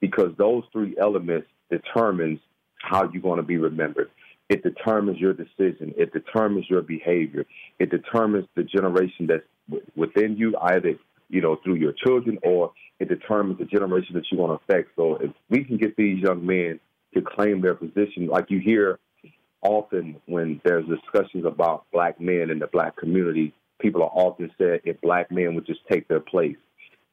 because 0.00 0.32
those 0.36 0.64
three 0.72 0.94
elements 1.00 1.48
determines 1.70 2.38
how 2.78 3.08
you're 3.10 3.22
going 3.22 3.38
to 3.38 3.42
be 3.42 3.56
remembered. 3.56 4.10
It 4.48 4.62
determines 4.62 5.18
your 5.18 5.32
decision. 5.32 5.92
It 5.96 6.12
determines 6.12 6.66
your 6.70 6.82
behavior. 6.82 7.44
It 7.78 7.90
determines 7.90 8.46
the 8.54 8.62
generation 8.62 9.26
that's 9.26 9.82
within 9.96 10.36
you, 10.36 10.54
either 10.60 10.94
you 11.28 11.40
know 11.40 11.56
through 11.64 11.74
your 11.74 11.92
children, 11.92 12.38
or 12.44 12.72
it 13.00 13.08
determines 13.08 13.58
the 13.58 13.64
generation 13.64 14.14
that 14.14 14.24
you 14.30 14.38
want 14.38 14.60
to 14.60 14.64
affect. 14.64 14.90
So 14.94 15.16
if 15.16 15.32
we 15.50 15.64
can 15.64 15.78
get 15.78 15.96
these 15.96 16.22
young 16.22 16.46
men 16.46 16.78
to 17.14 17.22
claim 17.22 17.60
their 17.60 17.74
position, 17.74 18.28
like 18.28 18.50
you 18.50 18.60
hear 18.60 19.00
often 19.62 20.16
when 20.26 20.60
there's 20.64 20.86
discussions 20.86 21.44
about 21.44 21.84
black 21.92 22.20
men 22.20 22.50
in 22.50 22.58
the 22.58 22.66
black 22.66 22.96
community, 22.96 23.52
people 23.80 24.02
are 24.02 24.10
often 24.12 24.50
said 24.58 24.80
if 24.84 25.00
black 25.00 25.30
men 25.30 25.54
would 25.54 25.66
just 25.66 25.80
take 25.90 26.08
their 26.08 26.20
place, 26.20 26.56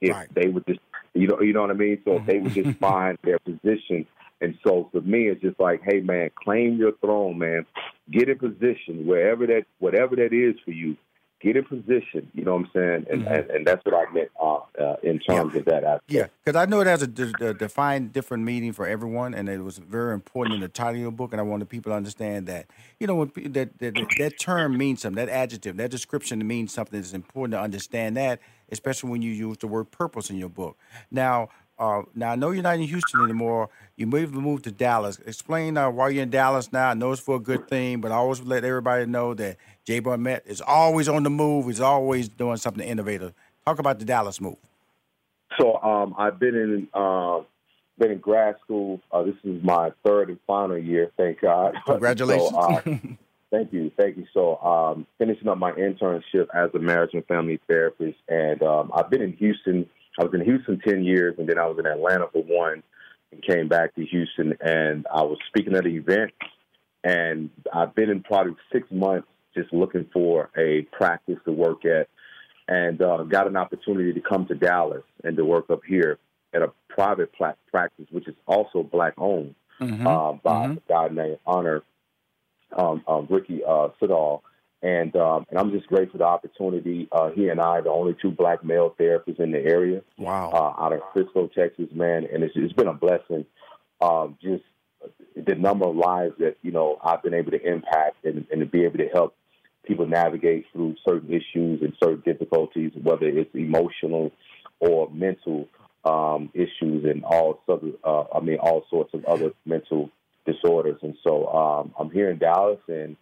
if 0.01 0.11
Right. 0.11 0.33
they 0.33 0.47
would 0.47 0.65
just, 0.67 0.79
you 1.13 1.27
know, 1.27 1.41
you 1.41 1.53
know 1.53 1.61
what 1.61 1.71
I 1.71 1.73
mean. 1.73 2.01
So 2.05 2.17
if 2.17 2.25
they 2.25 2.39
would 2.39 2.53
just 2.53 2.69
mm-hmm. 2.69 2.79
find 2.79 3.17
their 3.23 3.39
position, 3.39 4.05
and 4.41 4.57
so 4.63 4.89
for 4.91 5.01
me, 5.01 5.29
it's 5.29 5.41
just 5.41 5.59
like, 5.59 5.81
hey 5.83 6.01
man, 6.01 6.29
claim 6.35 6.77
your 6.77 6.93
throne, 6.97 7.37
man. 7.37 7.65
Get 8.11 8.29
in 8.29 8.37
position 8.37 9.05
wherever 9.05 9.47
that, 9.47 9.65
whatever 9.79 10.15
that 10.17 10.33
is 10.33 10.55
for 10.65 10.71
you. 10.71 10.97
Get 11.43 11.57
in 11.57 11.65
position. 11.65 12.31
You 12.33 12.45
know 12.45 12.53
what 12.53 12.67
I'm 12.67 12.69
saying? 12.73 13.05
And 13.11 13.27
and, 13.27 13.49
and 13.51 13.67
that's 13.67 13.83
what 13.83 13.93
I 13.93 14.09
meant 14.13 14.29
uh, 14.41 14.59
uh, 14.79 14.95
in 15.03 15.19
terms 15.19 15.55
of 15.55 15.65
that 15.65 15.83
aspect. 15.83 16.03
Yeah, 16.07 16.27
because 16.41 16.55
I 16.55 16.65
know 16.65 16.79
it 16.79 16.87
has 16.87 17.01
a, 17.01 17.07
de- 17.07 17.33
de- 17.33 17.53
defined 17.53 18.13
different 18.13 18.45
meaning 18.45 18.71
for 18.71 18.87
everyone, 18.87 19.33
and 19.33 19.49
it 19.49 19.59
was 19.59 19.77
very 19.77 20.13
important 20.13 20.55
in 20.55 20.61
the 20.61 20.69
title 20.69 20.93
of 20.93 21.01
your 21.01 21.11
book. 21.11 21.33
And 21.33 21.41
I 21.41 21.43
wanted 21.43 21.67
people 21.67 21.91
to 21.91 21.97
understand 21.97 22.47
that 22.47 22.67
you 22.97 23.07
know 23.07 23.15
when 23.15 23.31
that 23.51 23.77
that, 23.79 23.93
that 24.19 24.39
term 24.39 24.77
means 24.77 25.01
something, 25.01 25.17
that 25.17 25.29
adjective, 25.29 25.75
that 25.75 25.91
description 25.91 26.47
means 26.47 26.71
something. 26.71 26.97
It's 26.97 27.11
important 27.11 27.51
to 27.51 27.59
understand 27.59 28.15
that, 28.15 28.39
especially 28.71 29.09
when 29.09 29.21
you 29.21 29.31
use 29.31 29.57
the 29.57 29.67
word 29.67 29.91
purpose 29.91 30.29
in 30.29 30.37
your 30.37 30.47
book. 30.47 30.77
Now, 31.11 31.49
uh, 31.79 32.03
now 32.15 32.31
I 32.31 32.35
know 32.35 32.51
you're 32.51 32.63
not 32.63 32.75
in 32.75 32.81
Houston 32.81 33.21
anymore. 33.21 33.69
You 33.95 34.07
moved 34.07 34.33
moved 34.33 34.63
to 34.65 34.71
Dallas. 34.71 35.19
Explain 35.25 35.77
uh, 35.77 35.89
why 35.89 36.09
you're 36.09 36.23
in 36.23 36.29
Dallas 36.29 36.71
now. 36.71 36.89
I 36.89 36.93
know 36.93 37.11
it's 37.11 37.21
for 37.21 37.35
a 37.35 37.39
good 37.39 37.67
thing, 37.67 38.01
but 38.01 38.11
I 38.11 38.15
always 38.15 38.41
let 38.41 38.63
everybody 38.63 39.05
know 39.05 39.33
that 39.35 39.57
Jay 39.85 39.99
Barnett 39.99 40.43
is 40.45 40.61
always 40.61 41.07
on 41.09 41.23
the 41.23 41.29
move. 41.29 41.67
He's 41.67 41.81
always 41.81 42.27
doing 42.27 42.57
something 42.57 42.85
innovative. 42.85 43.33
Talk 43.65 43.79
about 43.79 43.99
the 43.99 44.05
Dallas 44.05 44.39
move. 44.39 44.57
So 45.59 45.81
um, 45.81 46.15
I've 46.17 46.39
been 46.39 46.55
in 46.55 46.87
uh, 46.93 47.41
been 47.97 48.11
in 48.11 48.17
grad 48.19 48.55
school. 48.63 49.01
Uh, 49.11 49.23
this 49.23 49.35
is 49.43 49.63
my 49.63 49.91
third 50.05 50.29
and 50.29 50.39
final 50.47 50.77
year. 50.77 51.11
Thank 51.17 51.41
God. 51.41 51.75
Congratulations. 51.85 52.49
So, 52.49 52.57
uh, 52.57 52.81
thank 53.51 53.73
you, 53.73 53.91
thank 53.97 54.17
you. 54.17 54.25
So 54.33 54.57
um, 54.57 55.07
finishing 55.17 55.47
up 55.47 55.57
my 55.57 55.71
internship 55.71 56.47
as 56.53 56.69
a 56.73 56.79
marriage 56.79 57.11
and 57.13 57.25
family 57.25 57.59
therapist, 57.67 58.17
and 58.27 58.61
um, 58.63 58.91
I've 58.93 59.09
been 59.09 59.21
in 59.21 59.33
Houston. 59.33 59.89
I 60.19 60.23
was 60.23 60.33
in 60.33 60.43
Houston 60.43 60.79
ten 60.79 61.03
years, 61.03 61.35
and 61.37 61.47
then 61.47 61.57
I 61.57 61.65
was 61.65 61.77
in 61.79 61.85
Atlanta 61.85 62.27
for 62.31 62.43
one, 62.43 62.83
and 63.31 63.43
came 63.43 63.67
back 63.67 63.95
to 63.95 64.05
Houston, 64.05 64.55
and 64.61 65.05
I 65.13 65.23
was 65.23 65.37
speaking 65.47 65.75
at 65.75 65.85
an 65.85 65.95
event, 65.95 66.31
and 67.03 67.49
I've 67.73 67.95
been 67.95 68.09
in 68.09 68.21
probably 68.21 68.55
six 68.71 68.87
months 68.91 69.27
just 69.55 69.71
looking 69.73 70.07
for 70.11 70.49
a 70.57 70.83
practice 70.91 71.37
to 71.45 71.51
work 71.51 71.85
at 71.85 72.09
and 72.67 73.01
uh, 73.01 73.23
got 73.23 73.47
an 73.47 73.57
opportunity 73.57 74.13
to 74.13 74.21
come 74.21 74.45
to 74.47 74.55
Dallas 74.55 75.03
and 75.23 75.35
to 75.37 75.45
work 75.45 75.69
up 75.69 75.81
here 75.87 76.17
at 76.53 76.61
a 76.61 76.71
private 76.89 77.31
practice, 77.69 78.05
which 78.11 78.27
is 78.27 78.35
also 78.47 78.83
black 78.83 79.13
owned 79.17 79.55
uh, 80.07 80.33
by 80.43 80.65
a 80.65 80.77
guy 80.87 81.07
named 81.09 81.39
Honor 81.45 81.83
um, 82.75 83.03
um, 83.07 83.27
Ricky 83.29 83.61
uh, 83.67 83.89
Siddall. 83.99 84.43
And 84.83 85.15
um, 85.15 85.45
and 85.49 85.57
I'm 85.57 85.71
just 85.71 85.87
grateful 85.87 86.11
for 86.13 86.17
the 86.19 86.25
opportunity. 86.25 87.07
Uh, 87.11 87.29
he 87.29 87.47
and 87.47 87.61
I, 87.61 87.79
the 87.79 87.89
only 87.89 88.15
two 88.21 88.31
black 88.31 88.65
male 88.65 88.93
therapists 88.99 89.39
in 89.39 89.51
the 89.51 89.59
area, 89.59 90.01
Wow. 90.17 90.51
uh, 90.51 90.83
out 90.83 90.91
of 90.91 90.99
Frisco, 91.13 91.47
Texas, 91.47 91.87
man, 91.93 92.27
and 92.31 92.43
it's, 92.43 92.53
it's 92.57 92.73
been 92.73 92.87
a 92.87 92.93
blessing. 92.93 93.45
Um, 94.01 94.37
just 94.43 94.63
the 95.37 95.55
number 95.55 95.85
of 95.87 95.95
lives 95.95 96.33
that 96.39 96.57
you 96.63 96.71
know 96.71 96.99
I've 97.01 97.23
been 97.23 97.33
able 97.33 97.51
to 97.51 97.61
impact 97.65 98.25
and, 98.25 98.45
and 98.51 98.59
to 98.59 98.65
be 98.65 98.83
able 98.83 98.97
to 98.97 99.07
help 99.07 99.35
people 99.85 100.05
navigate 100.05 100.65
through 100.73 100.95
certain 101.07 101.29
issues 101.29 101.81
and 101.81 101.93
certain 102.03 102.21
difficulties, 102.25 102.91
whether 103.01 103.25
it's 103.27 103.55
emotional 103.55 104.31
or 104.81 105.09
mental 105.11 105.67
um, 106.03 106.49
issues 106.53 107.05
and 107.05 107.23
all 107.23 107.61
sort 107.65 107.83
uh, 108.03 108.23
I 108.35 108.41
mean, 108.41 108.57
all 108.57 108.85
sorts 108.89 109.13
of 109.13 109.23
other 109.25 109.51
mental 109.65 110.09
disorders. 110.45 110.99
And 111.01 111.15
so 111.23 111.47
um, 111.47 111.93
I'm 111.97 112.11
here 112.11 112.29
in 112.29 112.37
Dallas, 112.37 112.79
and 112.89 113.15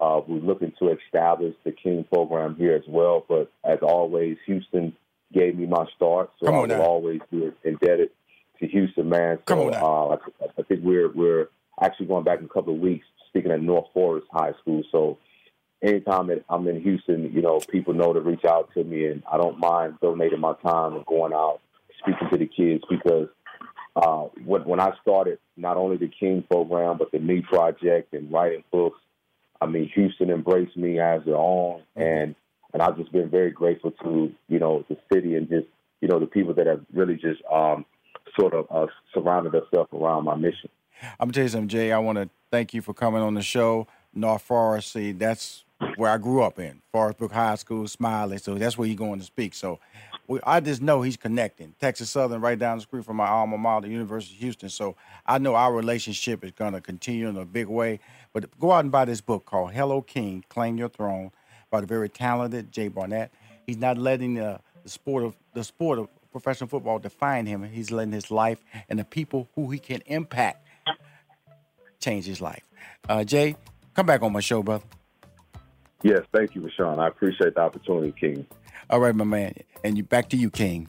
uh, 0.00 0.20
we're 0.26 0.40
looking 0.40 0.72
to 0.78 0.90
establish 0.90 1.54
the 1.64 1.72
King 1.72 2.04
program 2.04 2.56
here 2.56 2.74
as 2.74 2.86
well. 2.88 3.24
But 3.28 3.50
as 3.64 3.78
always, 3.82 4.36
Houston 4.46 4.94
gave 5.32 5.56
me 5.56 5.66
my 5.66 5.84
start, 5.96 6.30
so 6.40 6.46
I 6.46 6.58
will 6.58 6.66
now. 6.66 6.82
always 6.82 7.20
be 7.30 7.50
indebted 7.64 8.10
to 8.60 8.66
Houston, 8.66 9.08
man. 9.08 9.38
Come 9.46 9.60
on 9.60 9.70
now. 9.72 10.10
uh, 10.12 10.16
I, 10.40 10.46
I 10.58 10.62
think 10.62 10.80
we're 10.82 11.10
we're 11.12 11.48
actually 11.80 12.06
going 12.06 12.24
back 12.24 12.38
in 12.38 12.44
a 12.46 12.48
couple 12.48 12.74
of 12.74 12.80
weeks, 12.80 13.06
speaking 13.28 13.50
at 13.50 13.62
North 13.62 13.86
Forest 13.92 14.26
High 14.32 14.52
School. 14.62 14.82
So 14.90 15.18
anytime 15.82 16.28
that 16.28 16.44
I'm 16.48 16.66
in 16.68 16.80
Houston, 16.80 17.32
you 17.32 17.42
know, 17.42 17.60
people 17.70 17.94
know 17.94 18.12
to 18.12 18.20
reach 18.20 18.44
out 18.44 18.70
to 18.74 18.84
me, 18.84 19.06
and 19.06 19.22
I 19.30 19.36
don't 19.36 19.58
mind 19.58 19.94
donating 20.00 20.40
my 20.40 20.54
time 20.64 20.94
and 20.94 21.06
going 21.06 21.32
out, 21.32 21.60
speaking 22.00 22.28
to 22.30 22.38
the 22.38 22.46
kids 22.46 22.84
because 22.88 23.28
uh, 23.96 24.28
when, 24.44 24.62
when 24.64 24.80
I 24.80 24.92
started 25.02 25.38
not 25.56 25.76
only 25.76 25.96
the 25.96 26.08
King 26.08 26.44
program 26.48 26.98
but 26.98 27.10
the 27.10 27.18
Me 27.18 27.42
Project 27.42 28.14
and 28.14 28.32
writing 28.32 28.64
books, 28.70 29.00
I 29.60 29.66
mean 29.66 29.90
Houston 29.94 30.30
embraced 30.30 30.76
me 30.76 31.00
as 31.00 31.24
their 31.24 31.36
own, 31.36 31.82
and 31.96 32.34
and 32.72 32.82
I've 32.82 32.96
just 32.96 33.12
been 33.12 33.28
very 33.28 33.50
grateful 33.50 33.92
to 34.02 34.32
you 34.48 34.58
know 34.58 34.84
the 34.88 34.96
city 35.12 35.34
and 35.36 35.48
just 35.48 35.66
you 36.00 36.08
know 36.08 36.18
the 36.18 36.26
people 36.26 36.54
that 36.54 36.66
have 36.66 36.84
really 36.92 37.14
just 37.14 37.42
um, 37.52 37.84
sort 38.38 38.54
of 38.54 38.66
uh, 38.70 38.86
surrounded 39.12 39.52
themselves 39.52 39.90
around 39.92 40.24
my 40.24 40.34
mission. 40.34 40.70
I'm 41.02 41.26
gonna 41.26 41.32
tell 41.32 41.42
you 41.44 41.48
something, 41.48 41.68
Jay. 41.68 41.92
I 41.92 41.98
want 41.98 42.18
to 42.18 42.28
thank 42.50 42.74
you 42.74 42.82
for 42.82 42.94
coming 42.94 43.22
on 43.22 43.34
the 43.34 43.42
show. 43.42 43.86
North 44.14 44.42
Forest, 44.42 44.92
see, 44.92 45.12
that's 45.12 45.64
where 45.96 46.10
I 46.10 46.18
grew 46.18 46.42
up 46.42 46.58
in 46.58 46.80
Forest 46.92 47.18
Brook 47.18 47.32
High 47.32 47.54
School, 47.56 47.86
Smiley. 47.86 48.38
So 48.38 48.54
that's 48.54 48.76
where 48.76 48.88
you're 48.88 48.96
going 48.96 49.20
to 49.20 49.24
speak. 49.24 49.54
So 49.54 49.78
we, 50.28 50.40
I 50.44 50.60
just 50.60 50.82
know 50.82 51.00
he's 51.02 51.16
connecting. 51.16 51.74
Texas 51.80 52.10
Southern, 52.10 52.40
right 52.42 52.58
down 52.58 52.76
the 52.76 52.82
street 52.82 53.04
from 53.04 53.16
my 53.16 53.26
alma 53.26 53.56
mater, 53.56 53.88
University 53.88 54.36
of 54.36 54.40
Houston. 54.40 54.68
So 54.68 54.94
I 55.26 55.38
know 55.38 55.54
our 55.54 55.72
relationship 55.72 56.44
is 56.44 56.52
going 56.52 56.74
to 56.74 56.80
continue 56.82 57.28
in 57.28 57.36
a 57.36 57.46
big 57.46 57.66
way. 57.66 57.98
But 58.34 58.56
go 58.60 58.70
out 58.70 58.80
and 58.80 58.92
buy 58.92 59.06
this 59.06 59.22
book 59.22 59.46
called 59.46 59.72
Hello 59.72 60.02
King, 60.02 60.44
Claim 60.50 60.76
Your 60.76 60.90
Throne 60.90 61.32
by 61.70 61.80
the 61.80 61.86
very 61.86 62.10
talented 62.10 62.70
Jay 62.70 62.88
Barnett. 62.88 63.32
He's 63.66 63.78
not 63.78 63.96
letting 63.96 64.34
the, 64.34 64.60
the 64.82 64.90
sport 64.90 65.24
of 65.24 65.36
the 65.54 65.64
sport 65.64 65.98
of 65.98 66.08
professional 66.30 66.68
football 66.68 66.98
define 66.98 67.46
him. 67.46 67.62
He's 67.62 67.90
letting 67.90 68.12
his 68.12 68.30
life 68.30 68.62
and 68.88 68.98
the 68.98 69.04
people 69.04 69.48
who 69.54 69.70
he 69.70 69.78
can 69.78 70.02
impact 70.06 70.66
change 72.00 72.26
his 72.26 72.40
life. 72.40 72.62
Uh, 73.08 73.24
Jay, 73.24 73.56
come 73.94 74.06
back 74.06 74.22
on 74.22 74.32
my 74.32 74.40
show, 74.40 74.62
brother. 74.62 74.84
Yes, 76.02 76.20
thank 76.32 76.54
you, 76.54 76.60
Rushion. 76.60 77.00
I 77.00 77.08
appreciate 77.08 77.54
the 77.54 77.60
opportunity, 77.60 78.12
King. 78.12 78.46
All 78.90 79.00
right, 79.00 79.14
my 79.14 79.24
man. 79.24 79.54
And 79.84 79.96
you 79.96 80.02
back 80.02 80.28
to 80.30 80.36
you, 80.36 80.50
King. 80.50 80.88